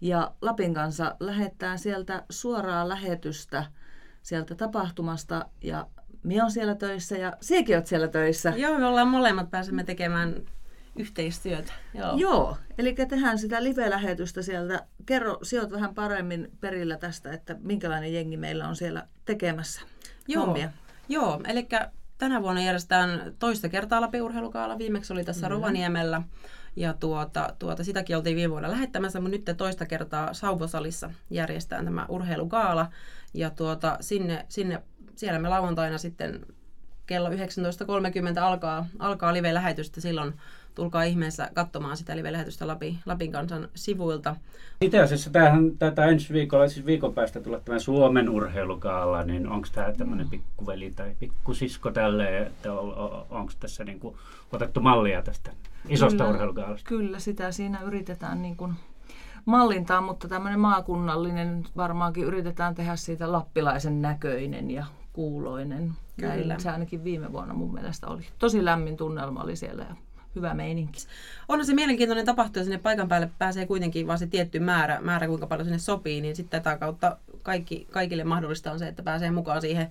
Ja 0.00 0.32
Lapin 0.42 0.74
kanssa 0.74 1.16
lähettää 1.20 1.76
sieltä 1.76 2.24
suoraa 2.30 2.88
lähetystä 2.88 3.64
sieltä 4.22 4.54
tapahtumasta 4.54 5.46
ja 5.62 5.86
minä 6.22 6.42
olen 6.42 6.52
siellä 6.52 6.74
töissä 6.74 7.16
ja 7.16 7.32
sinäkin 7.40 7.76
olet 7.76 7.86
siellä 7.86 8.08
töissä. 8.08 8.52
Joo, 8.56 8.78
me 8.78 8.86
ollaan 8.86 9.08
molemmat 9.08 9.50
pääsemme 9.50 9.84
tekemään 9.84 10.34
yhteistyötä. 10.98 11.72
Joo, 11.94 12.16
Joo 12.16 12.56
eli 12.78 12.94
tehdään 12.94 13.38
sitä 13.38 13.64
live-lähetystä 13.64 14.42
sieltä. 14.42 14.86
Kerro, 15.06 15.38
sijoit 15.42 15.70
vähän 15.70 15.94
paremmin 15.94 16.48
perillä 16.60 16.96
tästä, 16.96 17.32
että 17.32 17.56
minkälainen 17.60 18.14
jengi 18.14 18.36
meillä 18.36 18.68
on 18.68 18.76
siellä 18.76 19.06
tekemässä 19.24 19.80
Joo, 20.28 20.46
hommia. 20.46 20.70
Joo, 21.08 21.40
eli 21.48 21.68
tänä 22.18 22.42
vuonna 22.42 22.62
järjestetään 22.62 23.34
toista 23.38 23.68
kertaa 23.68 24.00
Lapin 24.00 24.22
urheilukaala. 24.22 24.78
Viimeksi 24.78 25.12
oli 25.12 25.24
tässä 25.24 25.46
mm. 25.46 25.50
Rovaniemellä. 25.50 26.22
Ja 26.76 26.92
tuota, 26.92 27.54
tuota, 27.58 27.84
sitäkin 27.84 28.16
oltiin 28.16 28.36
viime 28.36 28.50
vuonna 28.50 28.70
lähettämässä, 28.70 29.20
mutta 29.20 29.36
nyt 29.36 29.56
toista 29.56 29.86
kertaa 29.86 30.34
Sauvosalissa 30.34 31.10
järjestetään 31.30 31.84
tämä 31.84 32.06
urheilukaala. 32.08 32.86
Ja 33.34 33.50
tuota, 33.50 33.96
sinne, 34.00 34.46
sinne, 34.48 34.82
siellä 35.16 35.38
me 35.38 35.48
lauantaina 35.48 35.98
sitten 35.98 36.46
kello 37.06 37.28
19.30 37.30 37.34
alkaa, 38.40 38.86
alkaa 38.98 39.32
live-lähetystä. 39.32 40.00
Silloin 40.00 40.34
tulkaa 40.78 41.02
ihmeessä 41.02 41.50
katsomaan 41.54 41.96
sitä 41.96 42.16
live-lähetystä 42.16 42.66
Lapin, 42.66 42.98
Lapin 43.06 43.32
kansan 43.32 43.68
sivuilta. 43.74 44.36
Itse 44.80 45.00
asiassa 45.00 45.30
tämähän, 45.30 45.78
tätä 45.78 46.06
ensi 46.06 46.32
viikolla, 46.32 46.68
siis 46.68 46.86
viikon 46.86 47.14
päästä 47.14 47.40
tulee 47.40 47.60
tämä 47.60 47.78
Suomen 47.78 48.28
urheilukaala, 48.28 49.22
niin 49.22 49.48
onko 49.48 49.68
tämä 49.72 49.92
tämmöinen 49.92 50.28
pikkuveli 50.28 50.90
tai 50.90 51.16
pikkusisko 51.18 51.90
tälle, 51.90 52.38
että 52.38 52.72
onko 53.30 53.52
tässä 53.60 53.84
niin 53.84 54.00
kuin 54.00 54.16
otettu 54.52 54.80
mallia 54.80 55.22
tästä 55.22 55.52
isosta 55.88 56.16
kyllä, 56.16 56.30
urheilukaalasta? 56.30 56.88
Kyllä, 56.88 57.18
sitä 57.18 57.52
siinä 57.52 57.80
yritetään 57.82 58.42
niin 58.42 58.56
kuin 58.56 58.74
mallintaa, 59.44 60.00
mutta 60.00 60.28
tämmöinen 60.28 60.60
maakunnallinen 60.60 61.64
varmaankin 61.76 62.24
yritetään 62.24 62.74
tehdä 62.74 62.96
siitä 62.96 63.32
lappilaisen 63.32 64.02
näköinen 64.02 64.70
ja 64.70 64.86
kuuloinen. 65.12 65.92
Kyllä. 66.20 66.44
Näin, 66.44 66.60
se 66.60 66.70
ainakin 66.70 67.04
viime 67.04 67.32
vuonna 67.32 67.54
mun 67.54 67.74
mielestä 67.74 68.06
oli. 68.06 68.26
Tosi 68.38 68.64
lämmin 68.64 68.96
tunnelma 68.96 69.42
oli 69.42 69.56
siellä 69.56 69.82
ja 69.88 69.96
hyvä 70.38 70.54
meininki. 70.54 71.00
On 71.48 71.66
se 71.66 71.74
mielenkiintoinen 71.74 72.26
tapahtuma, 72.26 72.64
sinne 72.64 72.78
paikan 72.78 73.08
päälle 73.08 73.30
pääsee 73.38 73.66
kuitenkin 73.66 74.06
vain 74.06 74.18
se 74.18 74.26
tietty 74.26 74.60
määrä, 74.60 75.00
määrä, 75.00 75.26
kuinka 75.26 75.46
paljon 75.46 75.66
sinne 75.66 75.78
sopii, 75.78 76.20
niin 76.20 76.36
sitten 76.36 76.62
tätä 76.62 76.78
kautta 76.78 77.16
kaikki, 77.42 77.86
kaikille 77.90 78.24
mahdollista 78.24 78.72
on 78.72 78.78
se, 78.78 78.88
että 78.88 79.02
pääsee 79.02 79.30
mukaan 79.30 79.60
siihen 79.60 79.90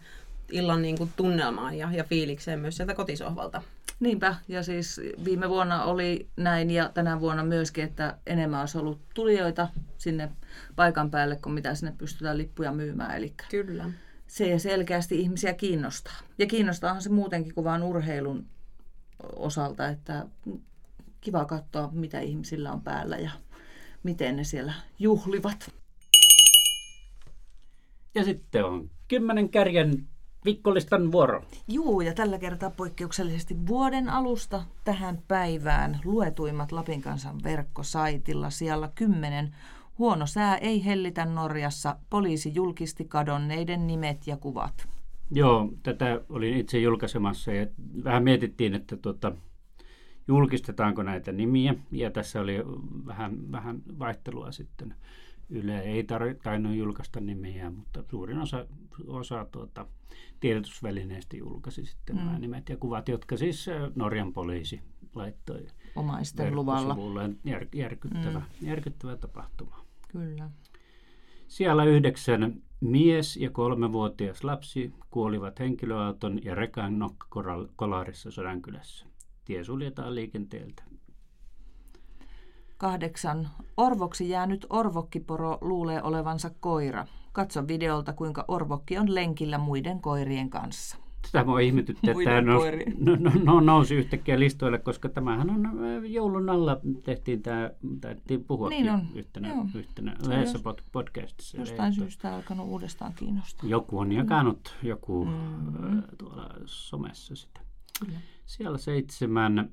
illan 0.52 0.82
niin 0.82 0.98
kuin 0.98 1.14
tunnelmaan 1.16 1.78
ja, 1.78 1.90
ja 1.92 2.04
fiilikseen 2.04 2.60
myös 2.60 2.78
sieltä 2.78 2.94
kotisohvalta. 2.94 3.62
Niinpä, 4.00 4.36
ja 4.48 4.64
siis 4.64 5.02
viime 5.26 5.50
vuonna 5.50 5.84
oli 5.84 6.28
näin 6.38 6.72
ja 6.72 6.90
tänä 6.94 7.20
vuonna 7.20 7.44
myöskin, 7.44 7.84
että 7.84 8.18
enemmän 8.28 8.60
olisi 8.60 8.78
ollut 8.78 9.00
tulijoita 9.14 9.68
sinne 9.98 10.32
paikan 10.76 11.12
päälle, 11.12 11.36
kuin 11.36 11.54
mitä 11.54 11.76
sinne 11.76 11.94
pystytään 11.98 12.38
lippuja 12.38 12.72
myymään. 12.72 13.18
Eli 13.18 13.34
Kyllä. 13.50 13.90
Se 14.28 14.60
selkeästi 14.60 15.20
ihmisiä 15.20 15.54
kiinnostaa. 15.54 16.18
Ja 16.38 16.46
kiinnostaahan 16.46 17.02
se 17.02 17.10
muutenkin 17.10 17.54
kuin 17.54 17.66
vain 17.66 17.84
urheilun 17.84 18.46
osalta, 19.36 19.88
että 19.88 20.26
kiva 21.22 21.46
katsoa, 21.46 21.90
mitä 21.92 22.20
ihmisillä 22.20 22.72
on 22.72 22.82
päällä 22.82 23.18
ja 23.18 23.32
miten 24.04 24.36
ne 24.36 24.44
siellä 24.44 24.74
juhlivat. 25.00 25.72
Ja 28.16 28.24
sitten 28.24 28.66
on 28.66 28.90
kymmenen 29.08 29.50
kärjen 29.50 30.08
viikkolistan 30.46 31.12
vuoro. 31.12 31.44
Juu, 31.68 32.02
ja 32.02 32.14
tällä 32.14 32.38
kertaa 32.38 32.70
poikkeuksellisesti 32.70 33.68
vuoden 33.68 34.10
alusta 34.10 34.64
tähän 34.84 35.22
päivään 35.28 36.00
luetuimmat 36.06 36.72
Lapin 36.72 37.02
kansan 37.02 37.44
verkkosaitilla 37.44 38.50
siellä 38.50 38.92
kymmenen 38.96 39.56
Huono 39.98 40.26
sää 40.26 40.58
ei 40.58 40.86
hellitä 40.86 41.26
Norjassa. 41.26 41.96
Poliisi 42.10 42.52
julkisti 42.56 43.06
kadonneiden 43.06 43.88
nimet 43.88 44.28
ja 44.28 44.38
kuvat. 44.38 44.88
Joo, 45.32 45.74
tätä 45.84 46.22
olin 46.30 46.58
itse 46.58 46.80
julkaisemassa 46.80 47.52
ja 47.52 47.68
vähän 48.04 48.24
mietittiin, 48.24 48.74
että 48.76 48.98
tuota, 48.98 49.32
julkistetaanko 50.28 51.04
näitä 51.04 51.32
nimiä. 51.32 51.76
Ja 51.92 52.12
tässä 52.12 52.42
oli 52.42 52.58
vähän, 53.06 53.52
vähän 53.52 53.82
vaihtelua 54.00 54.52
sitten. 54.52 54.96
Yle 55.50 55.80
ei 55.80 56.02
tar- 56.02 56.40
tainnut 56.44 56.76
julkaista 56.76 57.20
nimiä, 57.20 57.70
mutta 57.70 58.04
suurin 58.10 58.40
osa, 58.40 58.66
osa 59.08 59.46
tuota, 59.52 59.86
tiedotusvälineistä 60.40 61.38
julkaisi 61.38 61.86
sitten 61.86 62.16
mm. 62.16 62.26
nämä 62.26 62.40
nimet 62.40 62.70
ja 62.70 62.78
kuvat, 62.78 63.10
jotka 63.10 63.38
siis 63.38 63.66
Norjan 63.96 64.34
poliisi 64.34 64.82
laittoi 65.16 65.68
omaisten 65.96 66.56
luvalla. 66.56 66.98
Jär, 67.46 67.66
järkyttävä, 67.76 68.40
mm. 68.40 68.68
järkyttävä 68.68 69.18
tapahtuma. 69.18 69.86
Kyllä. 70.08 70.50
Siellä 71.48 71.84
yhdeksän 71.84 72.62
mies 72.80 73.38
ja 73.38 73.50
kolmevuotias 73.50 74.44
lapsi 74.44 74.94
kuolivat 75.12 75.60
henkilöauton 75.60 76.44
ja 76.44 76.56
rekan 76.56 77.00
nokkakolarissa 77.00 78.32
Sodankylässä. 78.32 79.06
Tie 79.46 79.64
suljetaan 79.64 80.16
liikenteeltä. 80.16 80.84
Kahdeksan. 82.78 83.50
Orvoksi 83.78 84.30
jäänyt 84.30 84.66
orvokkiporo 84.70 85.58
luulee 85.62 86.04
olevansa 86.04 86.52
koira. 86.60 87.06
Katso 87.32 87.68
videolta, 87.68 88.14
kuinka 88.14 88.46
orvokki 88.48 88.98
on 88.98 89.16
lenkillä 89.16 89.58
muiden 89.58 90.02
koirien 90.02 90.50
kanssa. 90.50 90.98
Tätä 91.32 91.46
mua 91.46 91.60
ihmetytti, 91.60 92.10
että 92.10 92.24
tämä 92.24 92.42
nous, 92.42 92.64
no, 93.00 93.16
no, 93.20 93.32
no, 93.44 93.60
nousi 93.60 93.96
yhtäkkiä 93.96 94.40
listoille, 94.40 94.78
koska 94.80 95.10
tämähän 95.10 95.50
on 95.50 95.72
joulun 96.14 96.50
alla 96.50 96.80
tehtiin 97.04 97.42
tämä, 97.42 97.72
taidettiin 98.02 98.44
puhua 98.44 98.70
Niin 98.70 98.90
on, 98.92 99.02
yhtenä, 99.16 99.50
joo. 99.50 99.66
yhtenä 99.76 100.16
on 100.26 100.32
just- 100.42 100.56
pod- 100.64 100.84
podcastissa. 100.92 101.58
Jostain 101.58 101.90
Että 101.90 102.02
syystä 102.02 102.36
alkanut 102.36 102.68
uudestaan 102.68 103.14
kiinnostaa. 103.14 103.70
Joku 103.70 104.00
on 104.00 104.12
jakanut, 104.12 104.76
joku 104.84 105.26
Mm. 105.26 106.04
tuolla 106.18 106.50
somessa 106.66 107.36
sitä. 107.36 107.60
Kyllä. 108.06 108.20
Siellä 108.46 108.78
seitsemän. 108.78 109.72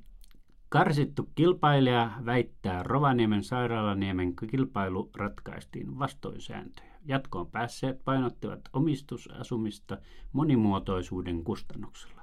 Karsittu 0.69 1.29
kilpailija 1.35 2.11
väittää 2.25 2.83
Rovaniemen 2.83 3.45
sairaalaniemen 3.45 4.37
kilpailu 4.51 5.11
ratkaistiin 5.17 5.99
vastoin 5.99 6.41
sääntöjä. 6.41 6.94
Jatkoon 7.05 7.47
päässeet 7.47 8.05
painottivat 8.05 8.61
omistusasumista 8.73 9.99
monimuotoisuuden 10.33 11.45
kustannuksella. 11.45 12.23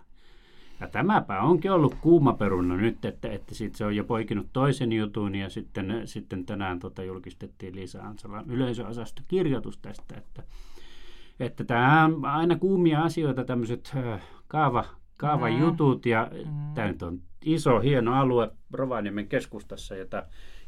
Ja 0.79 0.87
tämäpä 0.87 1.41
onkin 1.41 1.71
ollut 1.71 1.95
kuuma 2.01 2.33
peruna 2.33 2.77
nyt, 2.77 3.05
että, 3.05 3.29
että 3.29 3.55
sit 3.55 3.75
se 3.75 3.85
on 3.85 3.95
jo 3.95 4.03
poikinut 4.03 4.47
toisen 4.53 4.91
jutun 4.93 5.35
ja 5.35 5.49
sitten, 5.49 6.01
sitten 6.05 6.45
tänään 6.45 6.79
tota 6.79 7.03
julkistettiin 7.03 7.75
Liisa 7.75 8.01
Ansalan 8.01 8.51
yleisöosasto 8.51 9.21
kirjoitus 9.27 9.77
tästä, 9.77 10.15
että, 10.17 10.43
että 11.39 11.63
tämä 11.63 12.05
on 12.05 12.25
aina 12.25 12.55
kuumia 12.55 13.03
asioita 13.03 13.43
tämmöiset 13.43 13.95
kaava, 14.47 14.85
kaavajutut 15.17 16.05
ja 16.05 16.31
Mm. 16.33 16.73
tämä 16.73 16.87
nyt 16.87 17.03
on 17.03 17.19
iso, 17.45 17.79
hieno 17.79 18.13
alue 18.19 18.51
Rovaniemen 18.73 19.27
keskustassa, 19.27 19.95
jota, 19.95 20.23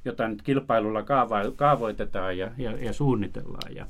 jota 0.05 0.27
nyt 0.27 0.41
kilpailulla 0.41 1.03
kaava, 1.03 1.51
kaavoitetaan 1.55 2.37
ja, 2.37 2.51
ja, 2.57 2.71
ja 2.71 2.93
suunnitellaan. 2.93 3.75
Ja 3.75 3.87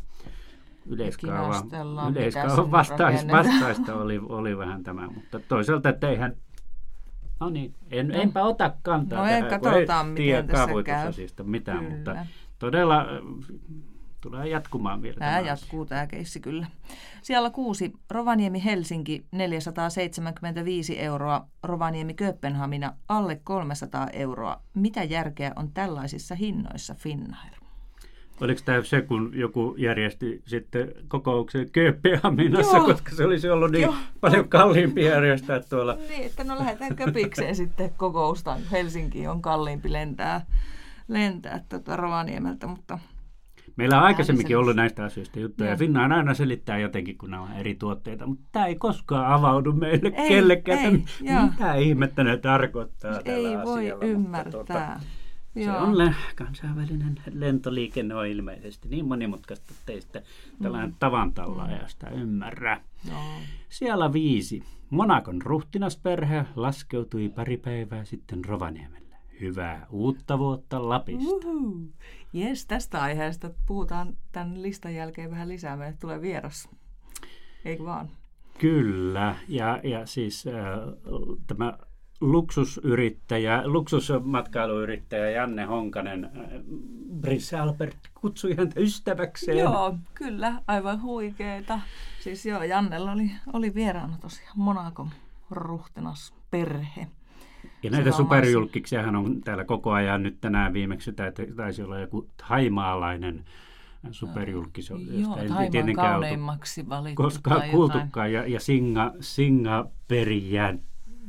yleiskaava, 0.86 1.64
yleiskaava 2.12 2.72
vastais, 2.72 3.28
vastaista 3.28 3.96
oli, 3.96 4.20
oli 4.30 4.58
vähän 4.58 4.84
tämä, 4.84 5.08
mutta 5.08 5.40
toisaalta, 5.40 5.90
että 5.90 6.10
eihän 6.10 6.36
No 7.40 7.50
niin, 7.50 7.76
en, 7.92 8.12
enpä 8.12 8.44
ota 8.44 8.74
kantaa 8.82 9.20
No, 9.22 9.26
tähän, 9.28 9.42
kun 9.42 9.50
katsotaan, 9.72 10.06
ei 10.06 10.12
miten 10.12 10.26
tiedä 10.26 10.44
tässä 10.44 10.66
kaavoitusasiasta 10.66 11.44
mitään, 11.44 11.78
Kyllä. 11.80 11.92
mutta 11.96 12.16
todella 12.60 13.02
äh, 13.02 13.08
tulee 14.22 14.48
jatkumaan 14.48 15.02
vielä 15.02 15.18
Tämä 15.20 15.32
asia. 15.38 15.48
jatkuu 15.48 15.86
tämä 15.86 16.08
keissi 16.08 16.40
kyllä. 16.40 16.68
Siellä 17.22 17.50
kuusi 17.50 17.94
Rovaniemi 18.12 18.64
Helsinki 18.64 19.26
475 19.32 21.00
euroa, 21.00 21.48
Rovaniemi 21.64 22.14
Kööpenhamina 22.14 22.94
alle 23.10 23.42
300 23.44 24.08
euroa. 24.14 24.62
Mitä 24.74 25.04
järkeä 25.04 25.54
on 25.56 25.72
tällaisissa 25.74 26.36
hinnoissa 26.36 26.96
Finnair? 26.96 27.63
Oliko 28.42 28.62
tämä 28.66 28.84
se, 28.84 29.02
kun 29.02 29.32
joku 29.34 29.76
järjesti 29.78 30.42
sitten 30.46 30.92
kokouksen 31.08 31.72
Kööpenhaminassa, 31.72 32.78
Joo. 32.78 32.86
koska 32.86 33.16
se 33.16 33.26
olisi 33.26 33.50
ollut 33.50 33.72
niin 33.72 33.82
Joo. 33.82 33.96
paljon 34.22 34.50
kalliimpi 34.50 35.06
järjestää 35.06 35.60
tuolla. 35.60 35.98
Niin, 36.10 36.26
että 36.26 36.44
no 36.44 36.56
lähdetään 36.56 36.96
köpikseen 36.96 37.56
sitten 37.56 37.92
kokousta. 37.98 38.58
Helsinki 38.72 39.28
on 39.28 39.42
kalliimpi 39.42 39.92
lentää, 39.92 40.46
lentää 41.08 41.64
tuota 41.70 41.96
Rovaniemeltä, 41.96 42.68
mutta 42.68 43.00
Meillä 43.76 43.98
on 43.98 44.04
aikaisemminkin 44.04 44.58
ollut 44.58 44.76
näistä 44.76 45.04
asioista 45.04 45.40
juttuja. 45.40 45.70
Joo. 45.70 45.78
Finnair 45.78 46.14
aina 46.14 46.34
selittää 46.34 46.78
jotenkin, 46.78 47.18
kun 47.18 47.32
nämä 47.32 47.44
on 47.44 47.54
eri 47.54 47.76
tuotteita, 47.76 48.28
mutta 48.28 48.44
tämä 48.52 48.66
ei 48.66 48.76
koskaan 48.76 49.34
avaudu 49.34 49.72
meille 49.72 50.12
Ei, 50.16 50.28
kellekään. 50.28 50.80
ei, 50.80 50.96
että 50.96 51.42
mitä 51.52 51.76
ihmettä 51.76 52.24
ne 52.24 52.38
tarkoittaa 52.38 53.20
ei 53.26 53.44
tällä 53.44 53.64
voi 53.64 53.80
asialla, 53.80 54.06
ymmärtää. 54.06 54.60
Mutta, 54.60 54.74
tuota, 54.74 55.00
se 55.54 55.62
Joo. 55.64 55.78
on 55.78 55.98
le- 55.98 56.16
kansainvälinen 56.36 57.16
lentoliikenne 57.34 58.16
on 58.16 58.28
ilmeisesti 58.28 58.90
niin 58.90 59.06
monimutkaista, 59.08 59.74
että 59.80 59.92
ei 59.92 60.02
sitä 60.02 60.22
tällainen 60.62 60.90
Mm. 60.90 60.96
tavan 61.00 61.34
tallaajasta 61.34 62.10
ymmärrä. 62.10 62.82
Joo. 63.10 63.20
Siellä 63.70 64.14
viisi. 64.14 64.64
Monakon 64.90 65.42
ruhtinasperhe 65.42 66.46
laskeutui 66.56 67.30
pari 67.30 67.58
päivää 67.58 68.06
sitten 68.06 68.46
Rovaniemelle. 68.46 69.16
Hyvää 69.42 69.88
uutta 69.90 70.40
vuotta 70.40 70.90
Lapista. 70.90 71.48
Jes, 72.34 72.66
tästä 72.66 73.02
aiheesta 73.02 73.50
puhutaan 73.68 74.18
tämän 74.32 74.62
listan 74.62 74.96
jälkeen 74.96 75.32
vähän 75.32 75.50
lisää. 75.50 75.78
Meille 75.78 75.98
tulee 76.02 76.22
vieras. 76.22 76.70
Eikö 77.66 77.84
vaan? 77.84 78.10
Kyllä, 78.60 79.36
ja, 79.48 79.80
ja 79.84 80.06
siis 80.06 80.48
äh, 80.48 80.54
tämä 81.48 81.78
luksusyrittäjä, 82.32 83.62
luksusmatkailuyrittäjä 83.66 85.30
Janne 85.30 85.66
Honkanen, 85.66 86.26
äh, 86.26 86.32
Brice 87.22 87.60
Albert 87.60 87.98
kutsui 88.22 88.56
häntä 88.56 88.80
ystäväkseen. 88.80 89.58
Joo, 89.58 89.98
kyllä. 90.14 90.62
Aivan 90.68 91.02
huikeeta. 91.02 91.80
Siis 92.20 92.46
joo, 92.46 92.64
Jannella 92.64 93.12
oli, 93.12 93.32
oli 93.54 93.76
vieraana 93.76 94.18
tosiaan 94.22 94.60
Monakon 94.60 95.10
ruhtinas 95.52 96.34
perhe. 96.52 97.08
Ja 97.84 97.92
näitä 97.92 98.12
Se 98.12 98.18
superjulkiksiahan 98.18 99.16
on 99.16 99.42
täällä 99.42 99.66
koko 99.66 99.92
ajan 99.92 100.24
nyt 100.24 100.42
tänään 100.42 100.74
viimeksi, 100.74 101.14
tai 101.14 101.32
taisi 101.56 101.84
olla 101.84 102.00
joku 102.00 102.30
haimaalainen 102.42 103.46
superjulkis, 104.12 104.90
josta 104.90 105.14
Joo, 105.14 105.38
ei 105.38 105.70
tietenkään 105.70 106.12
kauneimmaksi 106.12 106.90
valittu. 106.90 107.24
koskaan 107.24 107.70
kuultukaan, 107.72 108.34
ja, 108.34 108.48
ja 108.48 108.60
Singa, 108.60 109.12
Singa 109.20 109.88
Perijän, 110.08 110.80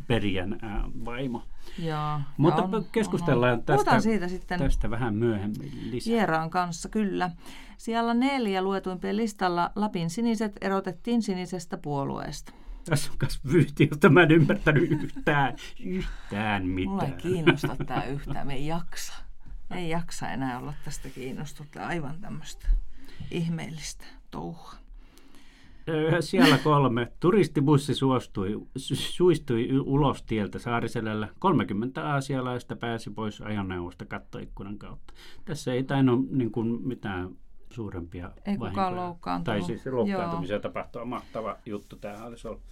Perijän 0.07 0.53
äh, 0.65 0.71
vaimo. 1.05 1.43
Joo, 1.79 2.21
Mutta 2.37 2.63
on- 2.63 2.87
keskustellaan 2.93 3.53
on, 3.53 3.59
on. 3.59 3.65
tästä, 3.65 3.75
Puhutaan 3.77 4.03
siitä 4.03 4.29
sitten 4.29 4.59
tästä 4.59 4.91
vähän 4.91 5.15
myöhemmin 5.15 5.73
lisää. 5.91 6.13
vieraan 6.13 6.51
kanssa, 6.51 6.89
kyllä. 6.89 7.31
Siellä 7.77 8.15
neljä 8.15 8.63
luetuimpien 8.63 9.17
listalla 9.17 9.71
Lapin 9.77 10.11
siniset 10.11 10.53
erotettiin 10.61 11.23
sinisestä 11.23 11.77
puolueesta. 11.79 12.53
Tässä 12.85 13.11
on 13.13 13.19
kas 13.19 13.41
vyyhti, 13.53 13.89
jota 13.91 14.09
mä 14.09 14.23
en 14.23 14.31
ymmärtänyt 14.31 14.91
yhtään, 14.91 15.57
yhtään 15.81 16.63
Mulla 16.69 17.03
ei 17.03 17.09
mitään. 17.11 17.15
kiinnosta 17.23 17.77
tämä 17.87 18.05
yhtään, 18.05 18.47
me 18.47 18.55
ei 18.55 18.67
jaksa. 18.67 19.15
Ei 19.71 19.91
jaksa 19.91 20.29
enää 20.31 20.59
olla 20.59 20.75
tästä 20.85 21.09
kiinnostunut. 21.09 21.77
Aivan 21.77 22.21
tämmöistä 22.21 22.69
ihmeellistä 23.31 24.05
touhua. 24.31 24.84
Siellä 26.21 26.59
kolme. 26.59 27.13
Turistibussi 27.21 27.95
suostui, 27.95 28.55
su- 28.79 28.95
suistui 28.97 29.69
ulos 29.85 30.23
tieltä 30.23 30.59
Saariselällä. 30.59 31.29
30 31.39 32.09
aasialaista 32.13 32.77
pääsi 32.77 33.11
pois 33.11 33.41
ajoneuvosta 33.41 34.05
kattoikkunan 34.05 34.79
kautta. 34.79 35.15
Tässä 35.45 35.73
ei 35.73 35.85
tainnut 35.85 36.31
niin 36.31 36.51
kuin, 36.51 36.89
mitään 36.89 37.31
suurempia 37.71 38.31
Ei 38.47 38.59
vahinkoja. 38.59 39.41
Tai 39.45 39.63
siis 39.63 39.87
loukkaantumisia 39.87 40.61
tapahtua. 40.61 41.05
Mahtava 41.05 41.57
juttu. 41.67 41.97
Tämähän 41.97 42.27
olisi 42.27 42.49
ollut 42.49 42.63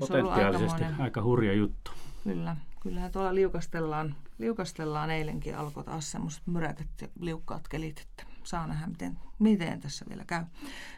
Olisi 0.00 0.12
ollut 0.12 0.24
potentiaalisesti 0.30 0.82
aikamoinen- 0.84 1.00
aika 1.02 1.22
hurja 1.22 1.52
juttu. 1.54 1.90
Kyllä, 2.24 2.56
kyllähän 2.82 3.12
tuolla 3.12 3.34
liukastellaan, 3.34 4.14
liukastellaan 4.38 5.10
eilenkin 5.10 5.56
alkoi 5.58 5.84
taas 5.84 6.10
semmoiset 6.12 6.42
myräkät 6.46 6.88
ja 7.00 7.08
liukkaat 7.20 7.68
kelit, 7.68 7.98
että 8.00 8.24
saa 8.44 8.66
nähdä 8.66 8.86
miten, 8.86 9.18
miten 9.38 9.80
tässä 9.80 10.04
vielä 10.08 10.24
käy. 10.26 10.44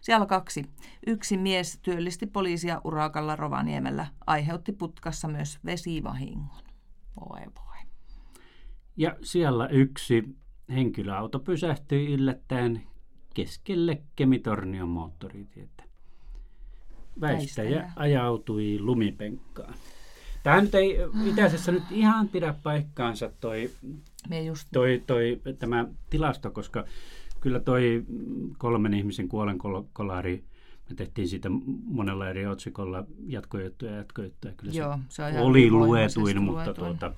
Siellä 0.00 0.26
kaksi. 0.26 0.66
Yksi 1.06 1.36
mies 1.36 1.78
työllisti 1.82 2.26
poliisia 2.26 2.80
urakalla 2.84 3.36
Rovaniemellä, 3.36 4.06
aiheutti 4.26 4.72
putkassa 4.72 5.28
myös 5.28 5.58
vesivahingon. 5.64 6.64
Voi 7.20 7.40
voi. 7.40 7.76
Ja 8.96 9.16
siellä 9.22 9.68
yksi 9.68 10.24
henkilöauto 10.68 11.38
pysähtyi 11.38 12.12
yllättäen 12.12 12.82
keskelle 13.34 14.02
Kemitornion 14.16 14.88
moottoritietä. 14.88 15.84
Väistäjä 17.20 17.76
Väistäjä. 17.76 17.92
ajautui 17.96 18.78
lumipenkkaan. 18.80 19.74
Tämä 20.42 20.60
nyt 20.60 20.74
ei 20.74 20.96
itäisessä 21.26 21.72
nyt 21.72 21.82
ihan 21.90 22.28
pidä 22.28 22.54
paikkaansa 22.62 23.30
toi, 23.40 23.70
Me 24.28 24.42
just 24.42 24.68
toi, 24.72 25.02
toi, 25.06 25.40
tämä 25.58 25.86
tilasto, 26.10 26.50
koska 26.50 26.84
kyllä 27.40 27.60
toi 27.60 28.04
kolmen 28.58 28.94
ihmisen 28.94 29.28
kuolenkolari, 29.28 30.44
me 30.88 30.94
tehtiin 30.96 31.28
siitä 31.28 31.48
monella 31.84 32.28
eri 32.28 32.46
otsikolla 32.46 33.04
jatkojuttuja 33.26 33.90
ja 33.92 33.96
jatkojuttuja. 33.98 34.54
Kyllä 34.56 34.72
se 34.72 34.78
Joo, 34.78 34.98
se 35.08 35.22
on 35.24 35.30
ihan 35.30 35.44
oli 35.44 35.70
luetuin, 35.70 36.42
mutta, 36.42 36.64
luetuin. 36.64 36.76
tuota, 36.98 37.14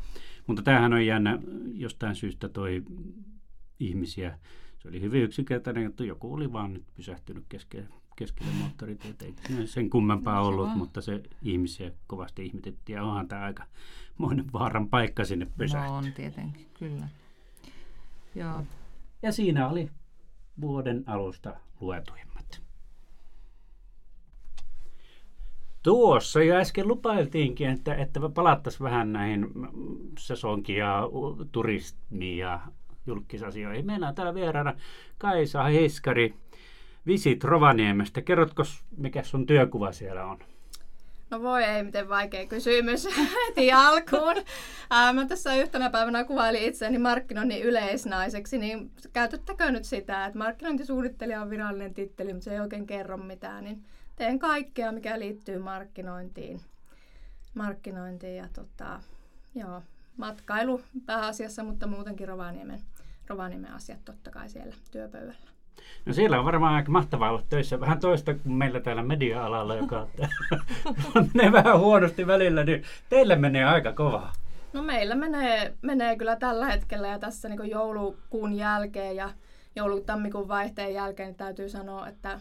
mutta 0.46 0.62
tämähän 0.62 0.92
on 0.92 1.06
jännä 1.06 1.38
jostain 1.74 2.14
syystä 2.14 2.48
toi 2.48 2.82
ihmisiä. 3.80 4.38
Se 4.78 4.88
oli 4.88 5.00
hyvin 5.00 5.22
yksinkertainen 5.22 5.84
juttu. 5.84 6.04
Joku 6.04 6.34
oli 6.34 6.52
vaan 6.52 6.72
nyt 6.74 6.84
pysähtynyt 6.94 7.44
keskelle, 7.48 7.88
keskelle 8.16 8.52
moottoritietä. 8.60 9.24
Ei 9.24 9.66
sen 9.66 9.90
kummempaa 9.90 10.34
No 10.34 10.42
se 10.44 10.48
ollut, 10.48 10.66
vaan. 10.66 10.78
mutta 10.78 11.00
se 11.00 11.22
ihmisiä 11.42 11.90
kovasti 12.06 12.46
ihmetettiin. 12.46 12.96
Ja 12.96 13.04
onhan 13.04 13.28
tämä 13.28 13.42
aika 13.42 13.64
monen 14.18 14.52
vaaran 14.52 14.88
paikka 14.88 15.24
sinne 15.24 15.46
pysähtyä. 15.58 15.90
no 15.90 15.96
on 15.96 16.12
tietenkin, 16.12 16.66
kyllä. 16.78 17.08
Joo, 18.34 18.62
Ja 19.22 19.32
siinä 19.32 19.68
oli 19.68 19.90
vuoden 20.60 21.04
alusta 21.06 21.56
luetuimmat. 21.80 22.62
Tuossa 25.82 26.42
jo 26.42 26.54
äsken 26.54 26.88
lupailtiinkin, 26.88 27.68
että, 27.68 27.94
että 27.94 28.20
palattaisiin 28.34 28.84
vähän 28.84 29.12
näihin 29.12 29.46
u- 31.12 31.44
turismiin 31.52 32.38
ja 32.38 32.60
julkisasioihin. 33.06 33.86
Meillä 33.86 34.08
on 34.08 34.14
täällä 34.14 34.34
vieraana 34.34 34.74
Kaisa 35.18 35.62
Heiskari 35.62 36.34
Visit 37.06 37.44
Rovaniemestä. 37.44 38.22
Kerrotko, 38.22 38.62
mikä 38.96 39.22
sun 39.22 39.46
työkuva 39.46 39.92
siellä 39.92 40.24
on? 40.24 40.38
No 41.32 41.42
voi 41.42 41.64
ei, 41.64 41.82
miten 41.82 42.08
vaikea 42.08 42.46
kysymys 42.46 43.08
heti 43.48 43.72
alkuun. 43.72 44.34
Ää, 44.90 45.12
mä 45.12 45.26
tässä 45.26 45.54
yhtenä 45.54 45.90
päivänä 45.90 46.24
kuvailin 46.24 46.62
itseäni 46.62 46.98
markkinoinnin 46.98 47.62
yleisnaiseksi, 47.62 48.58
niin 48.58 48.90
käytettäkö 49.12 49.70
nyt 49.70 49.84
sitä, 49.84 50.26
että 50.26 50.38
markkinointisuunnittelija 50.38 51.42
on 51.42 51.50
virallinen 51.50 51.94
titteli, 51.94 52.32
mutta 52.32 52.44
se 52.44 52.54
ei 52.54 52.60
oikein 52.60 52.86
kerro 52.86 53.16
mitään, 53.16 53.64
niin 53.64 53.84
teen 54.16 54.38
kaikkea, 54.38 54.92
mikä 54.92 55.18
liittyy 55.18 55.58
markkinointiin. 55.58 56.60
Markkinointiin 57.54 58.36
ja 58.36 58.48
tota, 58.52 59.00
joo, 59.54 59.82
matkailu 60.16 60.82
pääasiassa, 61.06 61.64
mutta 61.64 61.86
muutenkin 61.86 62.28
Rovaniemen, 62.28 62.80
Rovaniemen 63.26 63.72
asiat 63.72 64.04
totta 64.04 64.30
kai 64.30 64.48
siellä 64.48 64.74
työpöydällä. 64.90 65.34
No 66.06 66.12
siellä 66.12 66.38
on 66.38 66.44
varmaan 66.44 66.74
aika 66.74 66.92
mahtavaa 66.92 67.30
olla 67.30 67.42
töissä. 67.48 67.80
Vähän 67.80 68.00
toista 68.00 68.34
kuin 68.34 68.52
meillä 68.52 68.80
täällä 68.80 69.02
media-alalla, 69.02 69.74
joka 69.74 70.06
menee 71.34 71.52
vähän 71.52 71.78
huonosti 71.78 72.26
välillä, 72.26 72.64
niin 72.64 72.82
teille 73.08 73.36
menee 73.36 73.64
aika 73.64 73.92
kovaa. 73.92 74.32
No 74.72 74.82
meillä 74.82 75.14
menee, 75.14 75.74
menee 75.82 76.16
kyllä 76.16 76.36
tällä 76.36 76.66
hetkellä 76.66 77.08
ja 77.08 77.18
tässä 77.18 77.48
niin 77.48 77.70
joulukuun 77.70 78.52
jälkeen 78.52 79.16
ja 79.16 79.30
joulu-tammikuun 79.76 80.48
vaihteen 80.48 80.94
jälkeen 80.94 81.26
niin 81.26 81.36
täytyy 81.36 81.68
sanoa, 81.68 82.08
että 82.08 82.40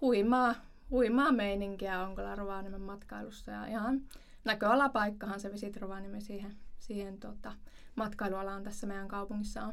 huimaa, 0.00 0.54
huimaa 0.90 1.32
meininkiä 1.32 2.00
on 2.00 2.14
kyllä 2.14 2.34
Rovaniemen 2.34 2.80
matkailussa 2.80 3.50
ja 3.50 3.66
ihan 3.66 4.00
näköalapaikkahan 4.44 5.40
se 5.40 5.52
Visit 5.52 5.76
Rovaniemi 5.76 6.20
siihen, 6.20 6.56
siihen 6.78 7.18
tota, 7.18 7.52
matkailualaan 7.96 8.62
tässä 8.62 8.86
meidän 8.86 9.08
kaupungissa 9.08 9.62
on. 9.62 9.72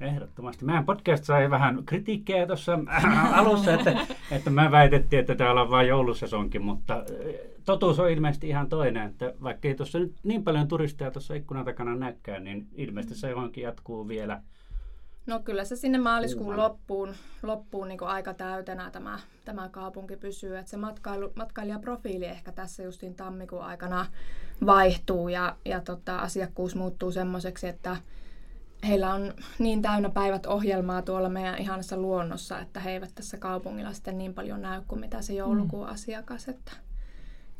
Ehdottomasti. 0.00 0.64
Meidän 0.64 0.84
podcast 0.84 1.24
sai 1.24 1.50
vähän 1.50 1.82
kritiikkiä 1.86 2.46
tuossa 2.46 2.78
alussa, 3.32 3.74
että, 3.74 4.06
että 4.30 4.50
mä 4.50 4.70
väitettiin, 4.70 5.20
että 5.20 5.34
täällä 5.34 5.62
on 5.62 5.70
vain 5.70 5.88
joulusesonkin, 5.88 6.62
mutta 6.62 7.04
eh, 7.24 7.34
totuus 7.64 8.00
on 8.00 8.10
ilmeisesti 8.10 8.48
ihan 8.48 8.68
toinen, 8.68 9.06
että 9.06 9.34
vaikka 9.42 9.68
ei 9.68 9.74
tuossa 9.74 9.98
nyt 9.98 10.14
niin 10.22 10.44
paljon 10.44 10.68
turisteja 10.68 11.10
tuossa 11.10 11.34
ikkunan 11.34 11.64
takana 11.64 11.96
näkään, 11.96 12.44
niin 12.44 12.66
ilmeisesti 12.74 13.14
se 13.14 13.30
johonkin 13.30 13.64
jatkuu 13.64 14.08
vielä. 14.08 14.42
No 15.26 15.40
kyllä 15.40 15.64
se 15.64 15.76
sinne 15.76 15.98
maaliskuun 15.98 16.56
loppuun, 16.56 17.14
loppuun 17.42 17.88
niin 17.88 18.02
aika 18.02 18.34
täytenä 18.34 18.90
tämä, 18.90 19.18
tämä 19.44 19.68
kaupunki 19.68 20.16
pysyy. 20.16 20.56
Että 20.56 20.70
se 20.70 20.76
matkailu, 20.76 21.32
matkailijaprofiili 21.36 22.24
ehkä 22.24 22.52
tässä 22.52 22.82
justiin 22.82 23.14
tammikuun 23.14 23.64
aikana 23.64 24.06
vaihtuu 24.66 25.28
ja, 25.28 25.56
ja 25.64 25.80
tota, 25.80 26.18
asiakkuus 26.18 26.74
muuttuu 26.74 27.12
semmoiseksi, 27.12 27.68
että 27.68 27.96
heillä 28.84 29.14
on 29.14 29.34
niin 29.58 29.82
täynnä 29.82 30.08
päivät 30.08 30.46
ohjelmaa 30.46 31.02
tuolla 31.02 31.28
meidän 31.28 31.58
ihanassa 31.58 31.96
luonnossa, 31.96 32.60
että 32.60 32.80
he 32.80 32.90
eivät 32.90 33.10
tässä 33.14 33.36
kaupungilla 33.36 33.92
sitten 33.92 34.18
niin 34.18 34.34
paljon 34.34 34.62
näy 34.62 34.82
kuin 34.88 35.00
mitä 35.00 35.22
se 35.22 35.32
joulukuun 35.32 35.86
mm. 35.86 35.92
asiakas. 35.92 36.48
Että 36.48 36.72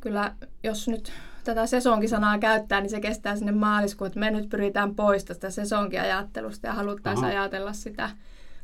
kyllä 0.01 0.35
jos 0.63 0.89
nyt 0.89 1.13
tätä 1.45 1.67
sesonkisanaa 1.67 2.39
käyttää, 2.39 2.81
niin 2.81 2.91
se 2.91 3.01
kestää 3.01 3.37
sinne 3.37 3.53
maaliskuun, 3.53 4.07
että 4.07 4.21
me 4.21 4.31
nyt 4.31 4.49
pyritään 4.49 4.95
pois 4.95 5.25
tästä 5.25 5.51
sesonkiajattelusta 5.51 6.67
ja 6.67 6.73
haluttaisiin 6.73 7.27
ajatella 7.27 7.73
sitä, 7.73 8.11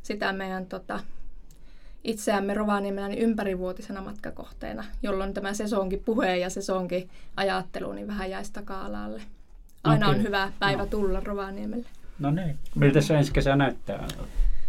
sitä 0.03 0.33
meidän 0.33 0.65
tota, 0.65 0.99
itseämme 2.03 2.53
Rovaniemellä 2.53 3.09
niin 3.09 3.19
ympärivuotisena 3.19 4.01
matkakohteena, 4.01 4.83
jolloin 5.03 5.33
tämä 5.33 5.53
sesonki 5.53 5.97
puhe 5.97 6.37
ja 6.37 6.49
sesonki 6.49 7.09
ajattelu 7.35 7.93
niin 7.93 8.07
vähän 8.07 8.29
jäisi 8.29 8.53
taka-alalle. 8.53 9.21
Aina 9.83 10.05
okay. 10.05 10.19
on 10.19 10.23
hyvä 10.23 10.51
päivä 10.59 10.81
no. 10.81 10.89
tulla 10.89 11.19
Rovaniemelle. 11.19 11.89
No 12.21 12.31
niin. 12.31 12.59
Miltä 12.75 13.01
se 13.01 13.17
ensi 13.17 13.33
kesä 13.33 13.55
näyttää? 13.55 14.07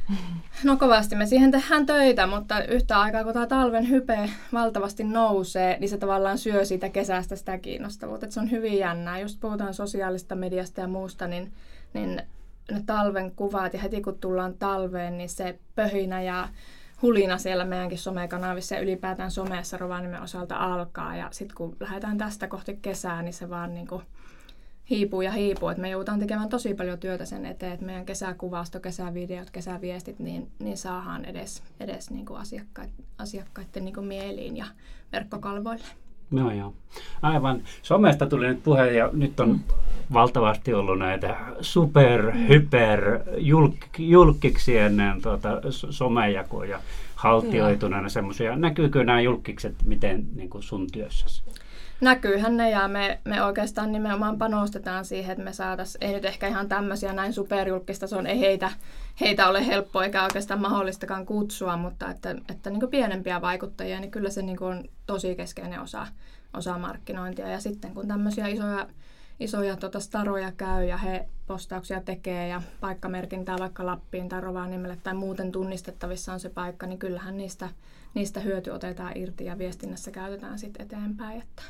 No 0.65 0.77
kovasti 0.77 1.17
me 1.17 1.27
siihen 1.27 1.51
tehdään 1.51 1.87
töitä, 1.87 2.27
mutta 2.27 2.65
yhtä 2.65 3.01
aikaa 3.01 3.25
kun 3.25 3.33
tämä 3.33 3.47
talven 3.47 3.89
hype 3.89 4.31
valtavasti 4.53 5.05
nousee, 5.05 5.77
niin 5.81 5.89
se 5.89 5.99
tavallaan 5.99 6.39
syö 6.39 6.65
siitä 6.65 6.89
kesästä 6.89 7.37
sitä 7.37 7.59
kiinnostavuutta. 7.59 8.27
Et 8.27 8.33
se 8.33 8.41
on 8.41 8.51
hyvin 8.51 8.79
jännää. 8.79 9.19
Just 9.19 9.41
puhutaan 9.41 9.75
sosiaalista 9.75 10.35
mediasta 10.35 10.81
ja 10.81 10.89
muusta, 10.89 11.27
niin, 11.27 11.53
niin 11.95 12.23
ne 12.71 12.83
talven 12.87 13.33
kuvat 13.37 13.75
ja 13.75 13.81
heti 13.81 14.01
kun 14.01 14.19
tullaan 14.19 14.55
talveen, 14.55 15.19
niin 15.19 15.29
se 15.29 15.59
pöhinä 15.75 16.23
ja 16.23 16.49
hulina 17.03 17.39
siellä 17.39 17.65
meidänkin 17.65 17.99
somekanavissa 17.99 18.75
ja 18.75 18.81
ylipäätään 18.81 19.31
someessa 19.31 19.77
Rovaniemen 19.77 20.23
osalta 20.23 20.57
alkaa. 20.57 21.17
Ja 21.17 21.29
sitten 21.31 21.57
kun 21.57 21.77
lähdetään 21.81 22.19
tästä 22.19 22.49
kohti 22.49 22.79
kesää, 22.83 23.23
niin 23.23 23.35
se 23.35 23.51
vaan 23.51 23.75
niin 23.75 23.87
kuin 23.87 24.03
hiipuu 24.91 25.23
ja 25.23 25.33
hiipuu. 25.33 25.69
Et 25.69 25.79
me 25.79 25.91
joudutaan 25.91 26.21
tekemään 26.21 26.49
tosi 26.49 26.75
paljon 26.75 26.99
työtä 26.99 27.25
sen 27.25 27.47
eteen, 27.47 27.73
että 27.73 27.87
meidän 27.87 28.07
kesäkuvasto, 28.07 28.81
kesävideot, 28.81 29.51
kesäviestit, 29.51 30.19
niin, 30.19 30.51
niin 30.59 30.77
saadaan 30.77 31.25
edes, 31.25 31.63
edes 31.81 32.11
niin 32.11 32.27
kuin 32.27 32.41
asiakkaiden, 32.41 32.95
asiakkaiden 33.19 33.85
niin 33.85 33.95
kuin 33.95 34.07
mieliin 34.07 34.57
ja 34.57 34.67
verkkokalvoille. 35.13 35.85
No 36.31 36.53
joo. 36.53 36.75
Aivan. 37.23 37.63
Somesta 37.83 38.27
tuli 38.27 38.47
nyt 38.47 38.63
puhe 38.63 38.91
ja 38.91 39.11
nyt 39.13 39.41
on 39.41 39.61
valtavasti 40.13 40.75
ollut 40.75 40.99
näitä 40.99 41.37
super, 41.61 42.33
hyper 42.49 43.21
julk, 43.37 43.77
julkiksi 43.99 44.79
ennen 44.79 45.23
tuota, 45.23 45.61
somejakoja 45.71 46.81
haltioituneena 47.15 48.09
semmoisia. 48.09 48.57
Näkyykö 48.57 49.05
nämä 49.05 49.21
julkikset 49.21 49.75
miten 49.85 50.27
niin 50.35 50.51
kuin 50.51 50.63
sun 50.63 50.87
työssäsi? 50.93 51.43
Näkyyhän 52.03 52.57
ne 52.57 52.71
ja 52.71 52.89
me, 52.89 53.21
me 53.25 53.43
oikeastaan 53.43 53.93
nimenomaan 53.93 54.39
panostetaan 54.39 55.05
siihen, 55.05 55.33
että 55.33 55.45
me 55.45 55.53
saataisiin, 55.53 56.05
ei 56.05 56.13
nyt 56.13 56.25
ehkä 56.25 56.49
ihan 56.49 56.69
tämmöisiä 56.69 57.13
näin 57.13 57.33
superjulkistason, 57.33 58.27
ei 58.27 58.41
heitä, 58.41 58.71
heitä 59.21 59.49
ole 59.49 59.67
helppo 59.67 60.03
eikä 60.03 60.25
oikeastaan 60.25 60.61
mahdollistakaan 60.61 61.27
kutsua, 61.27 61.77
mutta 61.77 62.11
että, 62.11 62.37
että 62.49 62.71
niin 62.71 62.91
pienempiä 62.91 63.41
vaikuttajia, 63.41 64.01
niin 64.01 64.11
kyllä 64.11 64.31
se 64.31 64.43
niin 64.43 64.63
on 64.63 64.85
tosi 65.07 65.37
keskeinen 65.37 65.81
osa, 65.81 66.07
osa 66.55 66.79
markkinointia. 66.79 67.49
Ja 67.49 67.61
sitten 67.61 67.95
kun 67.95 68.09
tämmöisiä 68.09 68.49
isoja, 68.49 68.87
isoja 69.41 69.77
tota 69.77 70.01
staroja 70.01 70.53
käy 70.53 70.85
ja 70.85 70.97
he 70.97 71.29
postauksia 71.47 72.01
tekee 72.01 72.49
ja 72.49 72.63
paikkamerkintää 72.81 73.57
vaikka 73.59 73.87
Lappiin 73.87 74.29
tai 74.29 74.41
Rovaniemelle 74.41 74.99
tai 75.03 75.15
muuten 75.15 75.53
tunnistettavissa 75.53 76.33
on 76.33 76.41
se 76.41 76.49
paikka, 76.49 76.87
niin 76.87 76.99
kyllähän 76.99 77.37
niistä, 77.37 77.69
niistä 78.15 78.41
hyöty 78.41 78.71
otetaan 78.71 79.13
irti 79.15 79.45
ja 79.45 79.59
viestinnässä 79.59 80.11
käytetään 80.11 80.59
sitten 80.59 80.87
eteenpäin. 80.87 81.43
Että 81.43 81.63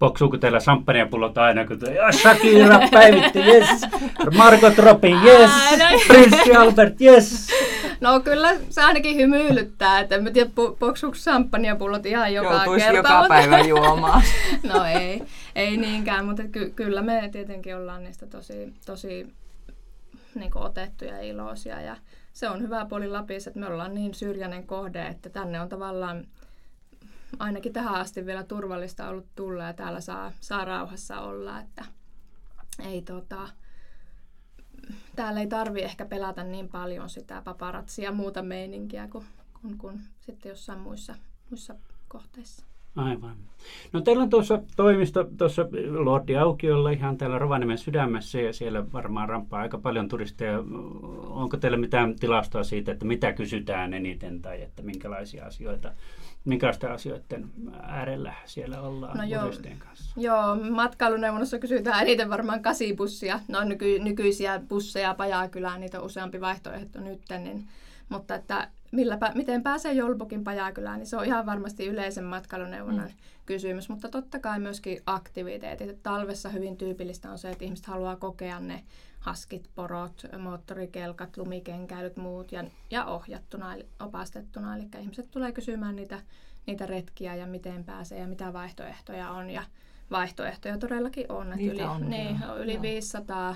Poksuuko 0.00 0.36
teillä 0.38 0.58
champagnepullot 0.58 1.38
aina, 1.38 1.66
kun 1.66 1.78
Shakira 2.12 2.80
päivitti, 2.92 3.38
yes. 3.38 3.68
Margot 4.36 4.78
Robbie, 4.78 5.16
yes. 5.24 5.50
Prinssi 6.08 6.56
Albert, 6.56 7.00
yes. 7.00 7.48
No 8.00 8.20
kyllä 8.20 8.56
se 8.70 8.82
ainakin 8.82 9.16
hymyilyttää, 9.16 10.00
että 10.00 10.14
en 10.14 10.24
mä 10.24 10.30
tiedä, 10.30 10.50
poksuuko 10.78 11.16
champagnepullot 11.16 12.06
ihan 12.06 12.34
joka 12.34 12.52
Joutuisi 12.54 12.84
kerta. 12.86 12.96
joka 12.96 13.18
mutta... 13.18 13.28
päivä 13.28 13.60
juomaan. 13.60 14.22
no 14.72 14.84
ei, 14.84 15.22
ei 15.54 15.76
niinkään, 15.76 16.24
mutta 16.24 16.42
ky- 16.52 16.72
kyllä 16.76 17.02
me 17.02 17.28
tietenkin 17.32 17.76
ollaan 17.76 18.04
niistä 18.04 18.26
tosi, 18.26 18.74
tosi 18.86 19.26
niin 20.34 20.50
otettuja 20.54 21.14
ja 21.16 21.22
iloisia. 21.22 21.80
Ja 21.80 21.96
se 22.32 22.48
on 22.48 22.62
hyvä 22.62 22.84
puoli 22.84 23.08
Lapissa, 23.08 23.50
että 23.50 23.60
me 23.60 23.66
ollaan 23.66 23.94
niin 23.94 24.14
syrjäinen 24.14 24.66
kohde, 24.66 25.06
että 25.06 25.30
tänne 25.30 25.60
on 25.60 25.68
tavallaan 25.68 26.26
ainakin 27.38 27.72
tähän 27.72 27.94
asti 27.94 28.26
vielä 28.26 28.44
turvallista 28.44 29.08
ollut 29.08 29.26
tulla 29.34 29.64
ja 29.64 29.72
täällä 29.72 30.00
saa, 30.00 30.32
saa 30.40 30.64
rauhassa 30.64 31.20
olla, 31.20 31.60
että 31.60 31.84
ei 32.84 33.02
tota, 33.02 33.48
täällä 35.16 35.40
ei 35.40 35.46
tarvi 35.46 35.82
ehkä 35.82 36.04
pelata 36.04 36.44
niin 36.44 36.68
paljon 36.68 37.10
sitä 37.10 37.42
paparatsia 37.44 38.04
ja 38.04 38.12
muuta 38.12 38.42
meininkiä 38.42 39.08
kuin, 39.08 39.24
kuin, 39.60 39.78
kuin 39.78 40.00
sitten 40.20 40.50
jossain 40.50 40.80
muissa, 40.80 41.14
muissa 41.50 41.74
kohteissa. 42.08 42.70
Aivan. 42.96 43.36
No 43.92 44.00
teillä 44.00 44.22
on 44.22 44.30
tuossa 44.30 44.62
toimisto 44.76 45.24
tuossa 45.38 45.66
Lordi 45.90 46.36
Aukiolla 46.36 46.90
ihan 46.90 47.16
täällä 47.16 47.38
Rovaniemen 47.38 47.78
sydämessä 47.78 48.40
ja 48.40 48.52
siellä 48.52 48.92
varmaan 48.92 49.28
rampaa 49.28 49.60
aika 49.60 49.78
paljon 49.78 50.08
turisteja. 50.08 50.58
Onko 51.28 51.56
teillä 51.56 51.76
mitään 51.76 52.16
tilastoa 52.16 52.64
siitä, 52.64 52.92
että 52.92 53.04
mitä 53.04 53.32
kysytään 53.32 53.94
eniten 53.94 54.42
tai 54.42 54.62
että 54.62 54.82
minkälaisia 54.82 55.46
asioita 55.46 55.92
minkälaisten 56.44 56.92
asioiden 56.92 57.50
äärellä 57.82 58.34
siellä 58.44 58.80
ollaan 58.80 59.18
no 59.18 59.24
joo, 59.24 59.52
kanssa? 59.78 60.20
Joo, 60.20 60.56
matkailuneuvonnossa 60.70 61.58
kysytään 61.58 62.02
eniten 62.02 62.30
varmaan 62.30 62.62
kasibussia. 62.62 63.40
No 63.48 63.64
nyky, 63.64 63.98
nykyisiä 63.98 64.60
busseja 64.68 65.14
Pajakylään, 65.14 65.80
niitä 65.80 66.00
on 66.00 66.06
useampi 66.06 66.40
vaihtoehto 66.40 67.00
nyt, 67.00 67.20
niin, 67.38 67.68
mutta 68.08 68.34
että 68.34 68.68
millä, 68.92 69.18
miten 69.34 69.62
pääsee 69.62 69.92
Jolbokin 69.92 70.44
Pajakylään, 70.44 70.98
niin 70.98 71.06
se 71.06 71.16
on 71.16 71.24
ihan 71.24 71.46
varmasti 71.46 71.86
yleisen 71.86 72.24
matkailuneuvonnan 72.24 73.08
mm. 73.08 73.14
kysymys, 73.46 73.88
mutta 73.88 74.08
totta 74.08 74.38
kai 74.38 74.60
myöskin 74.60 75.00
aktiviteetit. 75.06 76.02
Talvessa 76.02 76.48
hyvin 76.48 76.76
tyypillistä 76.76 77.30
on 77.30 77.38
se, 77.38 77.50
että 77.50 77.64
ihmiset 77.64 77.86
haluaa 77.86 78.16
kokea 78.16 78.60
ne 78.60 78.84
haskit, 79.20 79.70
porot, 79.74 80.22
moottorikelkat, 80.38 81.36
lumikenkäilyt, 81.36 82.16
muut 82.16 82.52
ja, 82.52 82.64
ja 82.90 83.04
ohjattuna, 83.04 83.76
opastettuna. 84.00 84.76
Eli 84.76 84.88
ihmiset 85.00 85.30
tulee 85.30 85.52
kysymään 85.52 85.96
niitä, 85.96 86.22
niitä 86.66 86.86
retkiä 86.86 87.34
ja 87.34 87.46
miten 87.46 87.84
pääsee 87.84 88.18
ja 88.18 88.26
mitä 88.26 88.52
vaihtoehtoja 88.52 89.30
on. 89.30 89.50
Ja 89.50 89.62
vaihtoehtoja 90.10 90.78
todellakin 90.78 91.32
on. 91.32 91.52
Että 91.52 91.72
yli, 91.72 91.82
on, 91.82 92.10
niin, 92.10 92.44
on 92.44 92.58
yli 92.58 92.82
500 92.82 93.54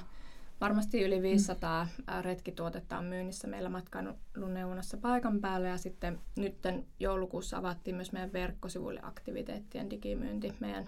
varmasti 0.61 1.03
yli 1.03 1.23
500 1.23 1.89
retkituotetta 2.21 2.99
on 2.99 3.05
myynnissä 3.05 3.49
meillä 3.49 3.69
matkailuneuvonnassa 3.69 4.97
paikan 4.97 5.41
päällä 5.41 5.69
ja 5.69 5.79
sitten 5.79 6.21
nyt 6.37 6.55
joulukuussa 7.01 7.59
avattiin 7.59 7.97
myös 7.97 8.13
meidän 8.13 8.33
verkkosivuille 8.33 9.01
aktiviteettien 9.03 9.91
digimyynti. 9.91 10.55
Meidän, 10.61 10.87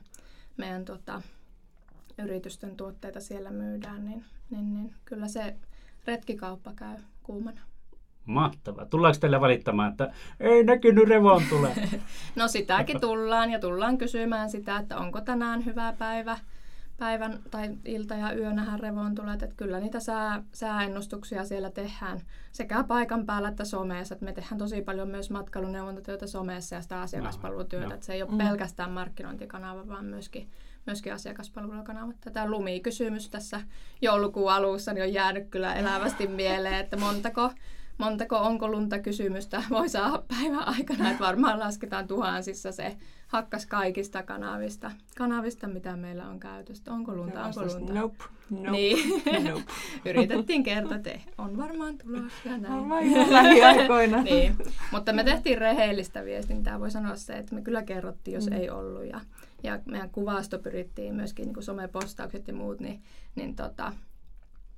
meidän 0.57 0.85
tota, 0.85 1.23
yritysten 2.19 2.77
tuotteita 2.77 3.21
siellä 3.21 3.51
myydään, 3.51 4.05
niin, 4.05 4.25
niin, 4.51 4.75
niin 4.75 4.95
kyllä 5.05 5.29
se 5.29 5.57
retkikauppa 6.07 6.73
käy 6.77 6.97
kuumana. 7.23 7.61
Mahtavaa. 8.25 8.87
Tullaanko 8.87 9.19
teille 9.21 9.41
valittamaan, 9.41 9.91
että 9.91 10.13
ei 10.41 10.65
näkynyt 10.65 11.09
revon 11.09 11.43
tule? 11.49 11.77
no 12.37 12.49
sitäkin 12.49 13.01
tullaan 13.01 13.51
ja 13.51 13.59
tullaan 13.59 13.99
kysymään 13.99 14.51
sitä, 14.51 14.77
että 14.77 14.99
onko 14.99 15.21
tänään 15.21 15.65
hyvä 15.65 15.95
päivä 15.99 16.39
päivän 16.99 17.39
tai 17.51 17.71
ilta 17.85 18.15
ja 18.15 18.33
yönähän 18.33 18.81
revon 18.81 19.15
tulet, 19.15 19.43
että 19.43 19.57
kyllä 19.57 19.81
niitä 19.81 20.01
sää, 20.01 20.43
sääennustuksia 20.53 21.45
siellä 21.45 21.71
tehdään 21.71 22.21
sekä 22.53 22.85
paikan 22.85 23.27
päällä 23.27 23.49
että 23.49 23.65
somessa. 23.65 24.15
Että 24.15 24.25
me 24.25 24.33
tehdään 24.33 24.59
tosi 24.59 24.83
paljon 24.83 25.09
myös 25.09 25.31
matkailuneuvontatyötä 25.31 26.27
somessa 26.27 26.75
ja 26.75 26.83
sitä 26.83 27.01
asiakaspalvelutyötä. 27.01 27.87
No, 27.87 27.95
että 27.95 28.07
se 28.07 28.13
ei 28.13 28.23
ole 28.23 28.31
mm. 28.31 28.39
pelkästään 28.39 28.91
markkinointikanava, 28.91 29.89
vaan 29.89 30.05
myöskin, 30.05 30.51
myöskin 30.87 31.13
asiakaspalvelukanava. 31.15 32.13
Tämä 32.33 32.51
lumikysymys 32.51 33.29
tässä 33.29 33.61
joulukuun 34.03 34.53
alussa 34.53 34.93
niin 34.93 35.05
on 35.05 35.13
jäänyt 35.13 35.49
kyllä 35.51 35.75
elävästi 35.75 36.27
mieleen, 36.43 36.75
että 36.75 36.97
montako 36.97 37.51
montako 37.99 38.37
onko 38.37 38.69
lunta 38.69 38.99
kysymystä 38.99 39.63
voi 39.71 39.89
saada 39.89 40.23
päivän 40.29 40.69
aikana, 40.69 41.11
että 41.11 41.25
varmaan 41.25 41.59
lasketaan 41.59 42.07
tuhansissa 42.07 42.73
se 42.73 42.97
hakkas 43.27 43.67
kaikista 43.67 44.23
kanavista, 44.23 44.91
kanavista 45.17 45.69
mitä 45.69 45.97
meillä 45.97 46.29
on 46.29 46.41
käytöstä. 46.41 46.93
Onko 46.93 47.15
lunta, 47.15 47.45
onko 47.45 47.63
lunta? 47.63 47.93
Nope, 47.93 48.25
nope, 48.51 48.71
niin. 48.71 49.23
nope. 49.49 49.65
Yritettiin 50.11 50.63
kertoa, 50.63 50.97
että 50.97 51.11
on 51.39 51.57
varmaan 51.57 51.99
tulossa 51.99 52.59
näin. 52.59 53.33
Lähiaikoina. 53.33 54.23
niin. 54.31 54.57
Mutta 54.93 55.13
me 55.13 55.25
tehtiin 55.25 55.59
rehellistä 55.59 56.25
viestintää, 56.25 56.81
voi 56.81 56.91
sanoa 56.91 57.17
se, 57.17 57.33
että 57.33 57.55
me 57.55 57.63
kyllä 57.63 57.83
kerrottiin, 57.83 58.35
jos 58.35 58.51
mm. 58.51 58.57
ei 58.57 58.71
ollut. 58.71 59.05
Ja, 59.05 59.21
ja 59.63 59.81
meidän 59.85 60.11
kuvasto 60.11 60.59
pyrittiin 60.59 61.15
myöskin 61.15 61.45
niin 61.45 61.55
kuin 61.55 61.65
somepostaukset 61.65 62.49
ja 62.49 62.55
muut, 62.55 62.81
niin, 62.81 63.03
niin 63.35 63.57
tota, 63.57 63.93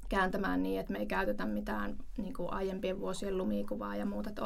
kääntämään 0.08 0.62
niin, 0.62 0.80
että 0.80 0.92
me 0.92 0.98
ei 0.98 1.06
käytetä 1.06 1.46
mitään 1.46 1.96
niin 2.16 2.34
kuin 2.34 2.52
aiempien 2.52 3.00
vuosien 3.00 3.38
lumikuvaa 3.38 3.96
ja 3.96 4.06
muuta. 4.06 4.28
Että 4.28 4.42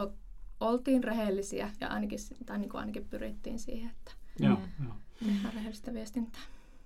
oltiin 0.60 1.04
rehellisiä 1.04 1.70
ja 1.80 1.88
ainakin, 1.88 2.18
tai 2.46 2.58
niin 2.58 2.70
kuin 2.70 2.80
ainakin 2.80 3.08
pyrittiin 3.08 3.58
siihen, 3.58 3.90
että 3.90 4.12
Joo, 4.38 4.58
joo. 4.84 4.94
tehdään 5.24 5.54
rehellistä 5.54 5.94
viestintää. 5.94 6.42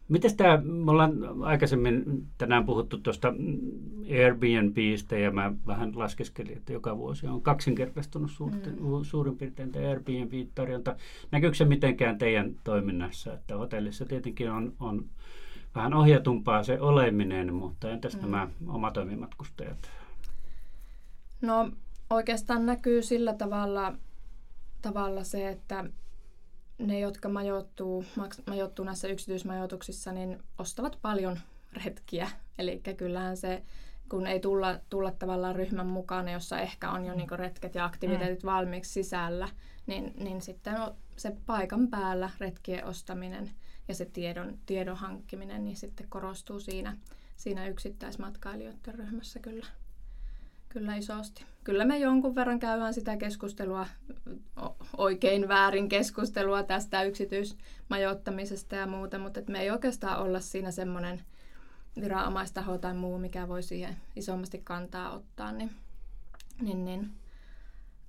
Miten 0.09 0.37
tämä, 0.37 0.57
me 0.57 0.91
ollaan 0.91 1.13
aikaisemmin 1.43 2.27
tänään 2.39 2.67
puhuttu 2.67 2.99
tuosta 2.99 3.35
Airbnbistä 4.11 5.19
ja 5.19 5.31
mä 5.31 5.53
vähän 5.67 5.99
laskeskelin, 5.99 6.57
että 6.57 6.73
joka 6.73 6.97
vuosi 6.97 7.27
on 7.27 7.43
kaksinkertaistunut 7.43 8.31
suurten, 8.31 8.73
mm. 8.73 8.89
suurin 9.03 9.39
piirtein 9.39 9.73
tämä 9.73 9.89
Airbnb-tarjonta. 9.89 10.97
Näkyykö 11.31 11.57
se 11.57 11.65
mitenkään 11.65 12.19
teidän 12.19 12.55
toiminnassa, 12.65 13.33
että 13.33 13.57
hotellissa 13.57 14.05
tietenkin 14.05 14.51
on, 14.51 14.73
on 14.81 15.05
vähän 15.75 15.95
ohjatumpaa 15.95 16.63
se 16.63 16.81
oleminen, 16.81 17.55
mutta 17.55 17.91
entäs 17.91 18.15
mm. 18.17 18.21
nämä 18.21 18.49
omatoimimatkustajat? 18.69 19.91
No 21.41 21.71
oikeastaan 22.11 22.67
näkyy 22.67 23.03
sillä 23.03 23.35
tavalla, 23.35 23.95
tavalla 24.83 25.25
se, 25.25 25.49
että 25.49 25.85
ne, 26.79 27.01
jotka 27.01 27.29
majoittuu, 27.29 28.05
majoittuu 28.47 28.85
näissä 28.85 29.09
yksityismajoituksissa, 29.09 30.13
niin 30.13 30.43
ostavat 30.59 30.99
paljon 31.03 31.39
retkiä. 31.85 32.31
Eli 32.59 32.83
kyllähän 32.97 33.37
se, 33.37 33.63
kun 34.09 34.27
ei 34.27 34.41
tulla, 34.41 34.81
tulla 34.91 35.11
tavallaan 35.11 35.57
ryhmän 35.57 35.87
mukana, 35.87 36.31
jossa 36.31 36.59
ehkä 36.59 36.91
on 36.91 37.05
jo 37.05 37.15
niin 37.15 37.31
retket 37.31 37.75
ja 37.75 37.85
aktiviteetit 37.85 38.43
mm. 38.43 38.47
valmiiksi 38.47 38.93
sisällä, 38.93 39.49
niin, 39.87 40.13
niin 40.17 40.43
sitten 40.43 40.75
se 41.17 41.37
paikan 41.47 41.89
päällä 41.89 42.31
retkien 42.41 42.85
ostaminen– 42.85 43.51
ja 43.89 43.95
se 43.95 44.05
tiedon, 44.05 44.59
tiedon 44.67 44.97
hankkiminen 44.97 45.65
niin 45.65 45.77
sitten 45.77 46.09
korostuu 46.09 46.61
siinä, 46.61 46.97
siinä 47.37 47.67
yksittäismatkailijoiden 47.67 48.95
ryhmässä 48.95 49.41
kyllä, 49.41 49.67
kyllä 50.69 50.97
isosti. 50.97 51.45
Kyllä 51.65 51.85
me 51.85 51.99
jonkun 51.99 52.35
verran 52.35 52.59
käydään 52.59 52.95
sitä 52.95 53.17
keskustelua, 53.17 53.87
oikein 54.97 55.49
väärin 55.49 55.89
keskustelua 55.89 56.63
tästä 56.63 57.03
yksityismajoittamisesta 57.03 58.77
ja 58.77 58.87
muuta, 58.87 59.19
mutta 59.19 59.41
me 59.49 59.61
ei 59.61 59.71
oikeastaan 59.71 60.19
olla 60.19 60.41
siinä 60.41 60.71
semmoinen 60.71 61.23
viranomaistaho 62.01 62.79
tai 62.79 62.95
muu, 62.95 63.19
mikä 63.19 63.49
voi 63.49 63.63
siihen 63.63 63.97
isommasti 64.17 64.61
kantaa 64.65 65.11
ottaa, 65.11 65.53
niin, 65.53 65.71
niin, 66.61 66.85
niin 66.85 67.11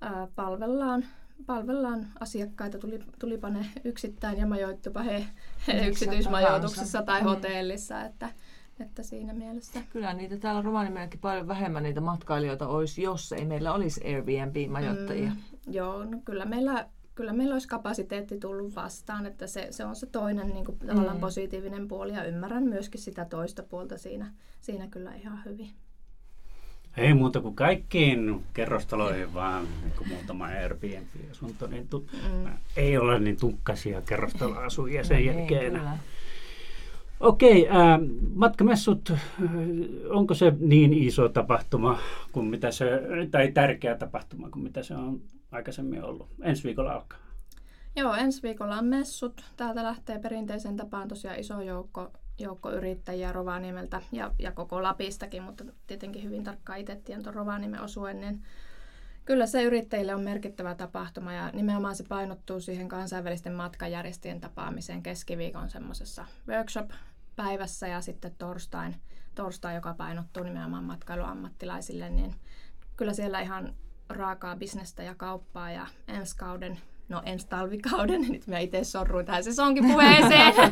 ää, 0.01 0.27
palvellaan 0.35 1.05
palvellaan 1.45 2.07
asiakkaita, 2.19 2.77
tuli, 2.77 2.99
tulipa 3.19 3.49
ne 3.49 3.65
yksittäin 3.83 4.37
ja 4.37 4.47
majoittupa 4.47 5.01
he, 5.01 5.27
he 5.67 5.87
yksityismajoituksessa 5.87 7.01
tai 7.01 7.21
mm. 7.21 7.25
hotellissa, 7.25 8.01
että, 8.01 8.29
että 8.79 9.03
siinä 9.03 9.33
mielessä. 9.33 9.79
Kyllä 9.89 10.13
niitä 10.13 10.37
täällä 10.37 10.61
Rovaniemelläkin 10.61 11.19
paljon 11.19 11.47
vähemmän 11.47 11.83
niitä 11.83 12.01
matkailijoita 12.01 12.67
olisi, 12.67 13.01
jos 13.01 13.31
ei 13.31 13.45
meillä 13.45 13.73
olisi 13.73 14.01
Airbnb-majoittajia. 14.05 15.29
Mm, 15.29 15.73
joo, 15.73 16.05
no 16.05 16.21
kyllä 16.25 16.45
meillä, 16.45 16.87
kyllä 17.15 17.33
meillä 17.33 17.53
olisi 17.53 17.67
kapasiteetti 17.67 18.39
tullut 18.39 18.75
vastaan, 18.75 19.25
että 19.25 19.47
se, 19.47 19.67
se 19.71 19.85
on 19.85 19.95
se 19.95 20.05
toinen 20.05 20.49
niin 20.49 20.65
kuin, 20.65 20.77
tavallaan 20.77 21.17
mm. 21.17 21.21
positiivinen 21.21 21.87
puoli 21.87 22.13
ja 22.13 22.23
ymmärrän 22.23 22.63
myöskin 22.63 23.01
sitä 23.01 23.25
toista 23.25 23.63
puolta 23.63 23.97
siinä, 23.97 24.33
siinä 24.61 24.87
kyllä 24.87 25.15
ihan 25.15 25.41
hyvin. 25.45 25.69
Ei 26.97 27.13
muuta 27.13 27.41
kuin 27.41 27.55
kaikkiin 27.55 28.43
kerrostaloihin, 28.53 29.33
vaan 29.33 29.67
niin 29.81 30.09
muutama 30.09 30.45
Airbnb-asunto. 30.45 31.67
Niin 31.67 31.87
tu- 31.87 32.09
mm. 32.31 32.51
Ei 32.77 32.97
ole 32.97 33.19
niin 33.19 33.37
tukkasia 33.37 34.01
kerrostaloasujia 34.01 35.03
sen 35.03 35.25
no, 35.25 35.31
jälkeen. 35.31 35.75
Ei, 35.75 35.81
Okei, 37.19 37.69
äh, 37.69 37.75
matkamessut, 38.35 39.13
onko 40.09 40.33
se 40.33 40.53
niin 40.59 40.93
iso 40.93 41.29
tapahtuma 41.29 41.99
kuin 42.31 42.45
mitä 42.45 42.71
se, 42.71 42.85
tai 43.31 43.51
tärkeä 43.51 43.95
tapahtuma 43.95 44.49
kuin 44.49 44.63
mitä 44.63 44.83
se 44.83 44.95
on 44.95 45.21
aikaisemmin 45.51 46.03
ollut? 46.03 46.27
Ensi 46.41 46.63
viikolla 46.63 46.93
alkaa. 46.93 47.19
Joo, 47.95 48.13
ensi 48.13 48.43
viikolla 48.43 48.77
on 48.77 48.85
messut. 48.85 49.43
Täältä 49.57 49.83
lähtee 49.83 50.19
perinteisen 50.19 50.75
tapaan 50.75 51.07
tosiaan 51.07 51.39
iso 51.39 51.61
joukko 51.61 52.11
joukko 52.39 52.71
yrittäjiä 52.71 53.31
Rovaniemeltä 53.31 54.01
ja, 54.11 54.31
ja 54.39 54.51
koko 54.51 54.83
Lapistakin, 54.83 55.43
mutta 55.43 55.63
tietenkin 55.87 56.23
hyvin 56.23 56.43
tarkkaan 56.43 56.79
itse 56.79 56.95
tiedän 56.95 57.23
tuon 57.23 57.35
Rovaniemen 57.35 57.81
osuen, 57.81 58.19
niin 58.19 58.43
kyllä 59.27 59.45
se 59.45 59.63
yrittäjille 59.63 60.15
on 60.15 60.23
merkittävä 60.23 60.75
tapahtuma 60.75 61.33
ja 61.33 61.51
nimenomaan 61.51 61.95
se 61.95 62.03
painottuu 62.03 62.59
siihen 62.59 62.87
kansainvälisten 62.87 63.53
matkajärjestöjen 63.53 64.41
tapaamiseen 64.41 65.03
keskiviikon 65.03 65.69
semmoisessa 65.69 66.25
workshop-päivässä 66.47 67.87
ja 67.87 68.01
sitten 68.01 68.35
torstain, 68.37 68.95
torstai, 69.35 69.75
joka 69.75 69.93
painottuu 69.93 70.43
nimenomaan 70.43 70.83
matkailuammattilaisille, 70.83 72.09
niin 72.09 72.35
kyllä 72.97 73.13
siellä 73.13 73.41
ihan 73.41 73.75
raakaa 74.09 74.55
bisnestä 74.55 75.03
ja 75.03 75.15
kauppaa 75.15 75.71
ja 75.71 75.87
ensi 76.07 76.37
kauden 76.37 76.79
no 77.09 77.21
ensi 77.25 77.47
talvikauden, 77.47 78.21
nyt 78.31 78.47
mä 78.47 78.59
itse 78.59 78.83
sorruin 78.83 79.25
tähän 79.25 79.43
sesonkipuheeseen. 79.43 80.53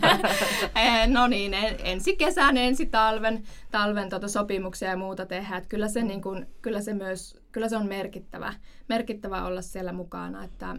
Eh, 0.76 1.08
no 1.08 1.28
niin, 1.28 1.54
ensi 1.84 2.16
kesän, 2.16 2.58
ensi 2.58 2.86
talven, 2.86 3.44
talven 3.72 4.10
tota 4.10 4.28
sopimuksia 4.28 4.90
ja 4.90 4.98
muuta 4.98 5.26
tehdään. 5.26 5.58
Että 5.58 5.70
kyllä, 5.70 5.88
se 5.88 6.04
niin 6.04 6.22
kun, 6.22 6.46
kyllä 6.62 6.82
se 6.82 6.94
myös, 6.94 7.42
kyllä 7.52 7.70
se 7.70 7.78
on 7.78 7.88
merkittävä, 7.88 8.54
merkittävä 8.90 9.46
olla 9.46 9.62
siellä 9.62 9.94
mukana, 9.94 10.44
että 10.44 10.76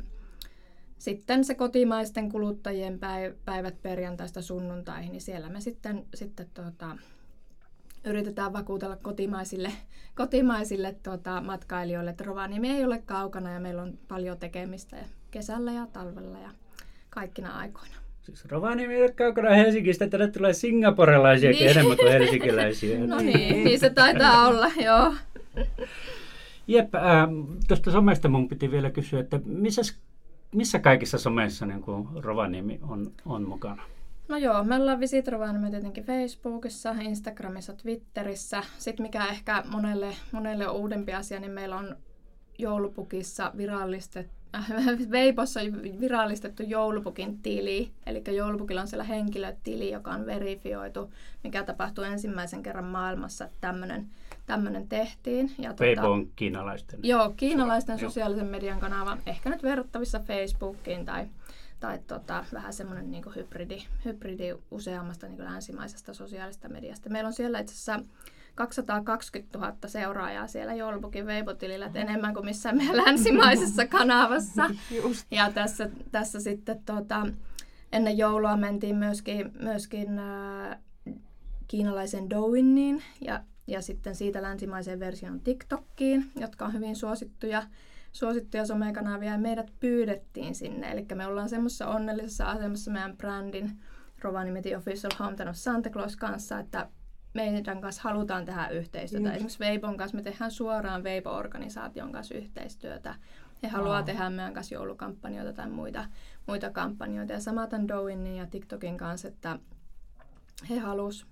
sitten 0.98 1.44
se 1.44 1.54
kotimaisten 1.54 2.32
kuluttajien 2.32 2.98
päivät 3.44 3.82
perjantaista 3.82 4.42
sunnuntaihin, 4.42 5.12
niin 5.12 5.20
siellä 5.20 5.48
me 5.48 5.60
sitten, 5.60 6.06
sitten 6.14 6.46
tuota, 6.54 6.96
yritetään 8.04 8.52
vakuutella 8.52 8.96
kotimaisille, 8.96 9.72
kotimaisille 10.14 10.96
tuota, 11.02 11.40
matkailijoille, 11.40 12.10
että 12.10 12.24
Rovaniemi 12.24 12.70
ei 12.70 12.84
ole 12.84 12.98
kaukana 12.98 13.52
ja 13.52 13.60
meillä 13.60 13.82
on 13.82 13.98
paljon 14.08 14.38
tekemistä 14.38 14.96
kesällä 15.36 15.72
ja 15.72 15.86
talvella 15.92 16.38
ja 16.38 16.50
kaikkina 17.10 17.58
aikoina. 17.58 17.94
Siis 18.22 18.44
Rovaniemi 18.44 18.94
ei 18.94 19.02
ole 19.02 19.12
kaukana 19.12 19.50
Helsingistä, 19.50 20.08
tänne 20.08 20.28
tulee 20.28 20.52
singaporelaisiakin 20.52 21.58
niin. 21.58 21.70
enemmän 21.70 21.96
kuin 21.96 22.12
helsinkiläisiä. 22.12 22.98
no 23.06 23.16
niin, 23.16 23.64
niin 23.64 23.80
se 23.80 23.90
taitaa 23.90 24.46
olla, 24.48 24.70
joo. 24.84 25.14
Jep, 26.66 26.94
äh, 26.94 27.02
tuosta 27.68 27.90
somesta 27.90 28.28
mun 28.28 28.48
piti 28.48 28.70
vielä 28.70 28.90
kysyä, 28.90 29.20
että 29.20 29.40
missä, 29.44 29.82
missä 30.54 30.78
kaikissa 30.78 31.18
someissa 31.18 31.66
niin 31.66 31.82
kuin 31.82 32.08
Rovaniemi 32.14 32.80
on, 32.82 33.12
on 33.26 33.48
mukana? 33.48 33.82
No 34.28 34.36
joo, 34.36 34.64
me 34.64 34.74
ollaan 34.74 35.00
Visit 35.00 35.28
Rovaniemi 35.28 35.70
tietenkin 35.70 36.04
Facebookissa, 36.04 36.94
Instagramissa, 37.00 37.72
Twitterissä. 37.72 38.62
Sitten 38.78 39.06
mikä 39.06 39.26
ehkä 39.26 39.64
monelle, 39.70 40.16
monelle 40.32 40.68
on 40.68 40.76
uudempi 40.76 41.12
asia, 41.14 41.40
niin 41.40 41.52
meillä 41.52 41.76
on 41.76 41.96
joulupukissa 42.58 43.52
virallistettu 43.56 44.45
Veipossa 45.10 45.60
on 45.60 46.00
virallistettu 46.00 46.62
joulupukin 46.62 47.38
tili, 47.38 47.90
eli 48.06 48.22
joulupukilla 48.36 48.80
on 48.80 48.88
siellä 48.88 49.04
henkilötili, 49.04 49.90
joka 49.90 50.10
on 50.10 50.26
verifioitu, 50.26 51.12
mikä 51.44 51.62
tapahtuu 51.62 52.04
ensimmäisen 52.04 52.62
kerran 52.62 52.84
maailmassa, 52.84 53.44
että 53.44 53.74
tämmöinen 54.46 54.88
tehtiin. 54.88 55.52
Ja 55.58 55.74
Weibo 55.80 56.02
tuota, 56.02 56.08
on 56.08 56.28
kiinalaisten? 56.36 57.00
Joo, 57.02 57.34
kiinalaisten 57.36 57.98
sosiaalisen 57.98 58.46
median 58.46 58.80
kanava, 58.80 59.18
ehkä 59.26 59.50
nyt 59.50 59.62
verrattavissa 59.62 60.20
Facebookiin 60.20 61.04
tai, 61.04 61.26
tai 61.80 61.98
tota, 62.06 62.44
vähän 62.52 62.72
semmoinen 62.72 63.10
niin 63.10 63.24
hybridi, 63.36 63.78
hybridi 64.04 64.54
useammasta 64.70 65.28
niin 65.28 65.44
länsimaisesta 65.44 66.14
sosiaalista 66.14 66.68
mediasta. 66.68 67.10
Meillä 67.10 67.28
on 67.28 67.32
siellä 67.32 67.58
itse 67.58 67.72
asiassa 67.74 68.00
220 68.56 69.58
000 69.58 69.74
seuraajaa 69.86 70.46
siellä 70.46 70.74
Joulupukin 70.74 71.26
Weibo-tilillä, 71.26 71.86
että 71.86 71.98
enemmän 71.98 72.34
kuin 72.34 72.46
missään 72.46 72.76
meidän 72.76 72.96
länsimaisessa 73.06 73.86
kanavassa. 73.86 74.70
Just. 74.90 75.26
Ja 75.30 75.52
tässä, 75.52 75.90
tässä 76.12 76.40
sitten 76.40 76.82
tota, 76.86 77.26
ennen 77.92 78.18
joulua 78.18 78.56
mentiin 78.56 78.96
myöskin, 78.96 79.52
myöskin 79.60 80.18
äh, 80.18 80.78
kiinalaisen 81.68 82.30
Douiniin 82.30 83.02
ja, 83.20 83.40
ja 83.66 83.82
sitten 83.82 84.14
siitä 84.14 84.42
länsimaiseen 84.42 85.00
versioon 85.00 85.40
TikTokkiin, 85.40 86.30
jotka 86.40 86.64
on 86.64 86.72
hyvin 86.72 86.96
suosittuja, 86.96 87.62
suosittuja 88.12 88.66
somekanavia 88.66 89.32
ja 89.32 89.38
meidät 89.38 89.72
pyydettiin 89.80 90.54
sinne. 90.54 90.90
Eli 90.92 91.06
me 91.14 91.26
ollaan 91.26 91.48
semmoisessa 91.48 91.86
onnellisessa 91.86 92.46
asemassa 92.46 92.90
meidän 92.90 93.16
brändin 93.16 93.78
Rovaniemi 94.22 94.76
Official 94.76 95.12
Hometown 95.18 95.48
of 95.48 95.56
Santa 95.56 95.90
Claus 95.90 96.16
kanssa, 96.16 96.58
että 96.58 96.88
meidän 97.36 97.80
kanssa 97.80 98.02
halutaan 98.02 98.44
tehdä 98.44 98.68
yhteistyötä. 98.68 99.24
Just. 99.24 99.34
Esimerkiksi 99.34 99.58
Veipon 99.58 99.96
kanssa 99.96 100.16
me 100.16 100.22
tehdään 100.22 100.50
suoraan 100.50 101.04
Veipo-organisaation 101.04 102.12
kanssa 102.12 102.34
yhteistyötä. 102.34 103.14
He 103.62 103.68
haluaa 103.68 103.96
wow. 103.96 104.04
tehdä 104.04 104.30
meidän 104.30 104.54
kanssa 104.54 104.74
joulukampanjoita 104.74 105.52
tai 105.52 105.70
muita, 105.70 106.04
muita 106.46 106.70
kampanjoita. 106.70 107.32
Ja 107.32 107.40
samaten 107.40 107.88
Dowinin 107.88 108.36
ja 108.36 108.46
TikTokin 108.46 108.96
kanssa, 108.96 109.28
että 109.28 109.58
he 110.70 110.78
halus, 110.78 111.26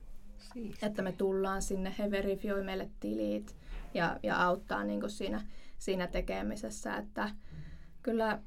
että 0.82 1.02
me 1.02 1.12
tullaan 1.12 1.62
sinne. 1.62 1.94
He 1.98 2.10
verifioi 2.10 2.64
meille 2.64 2.90
tilit 3.00 3.56
ja, 3.94 4.18
ja 4.22 4.42
auttaa 4.42 4.84
niin 4.84 5.00
kuin 5.00 5.10
siinä, 5.10 5.40
siinä 5.78 6.06
tekemisessä. 6.06 6.96
Että 6.96 7.30
kyllä, 8.02 8.38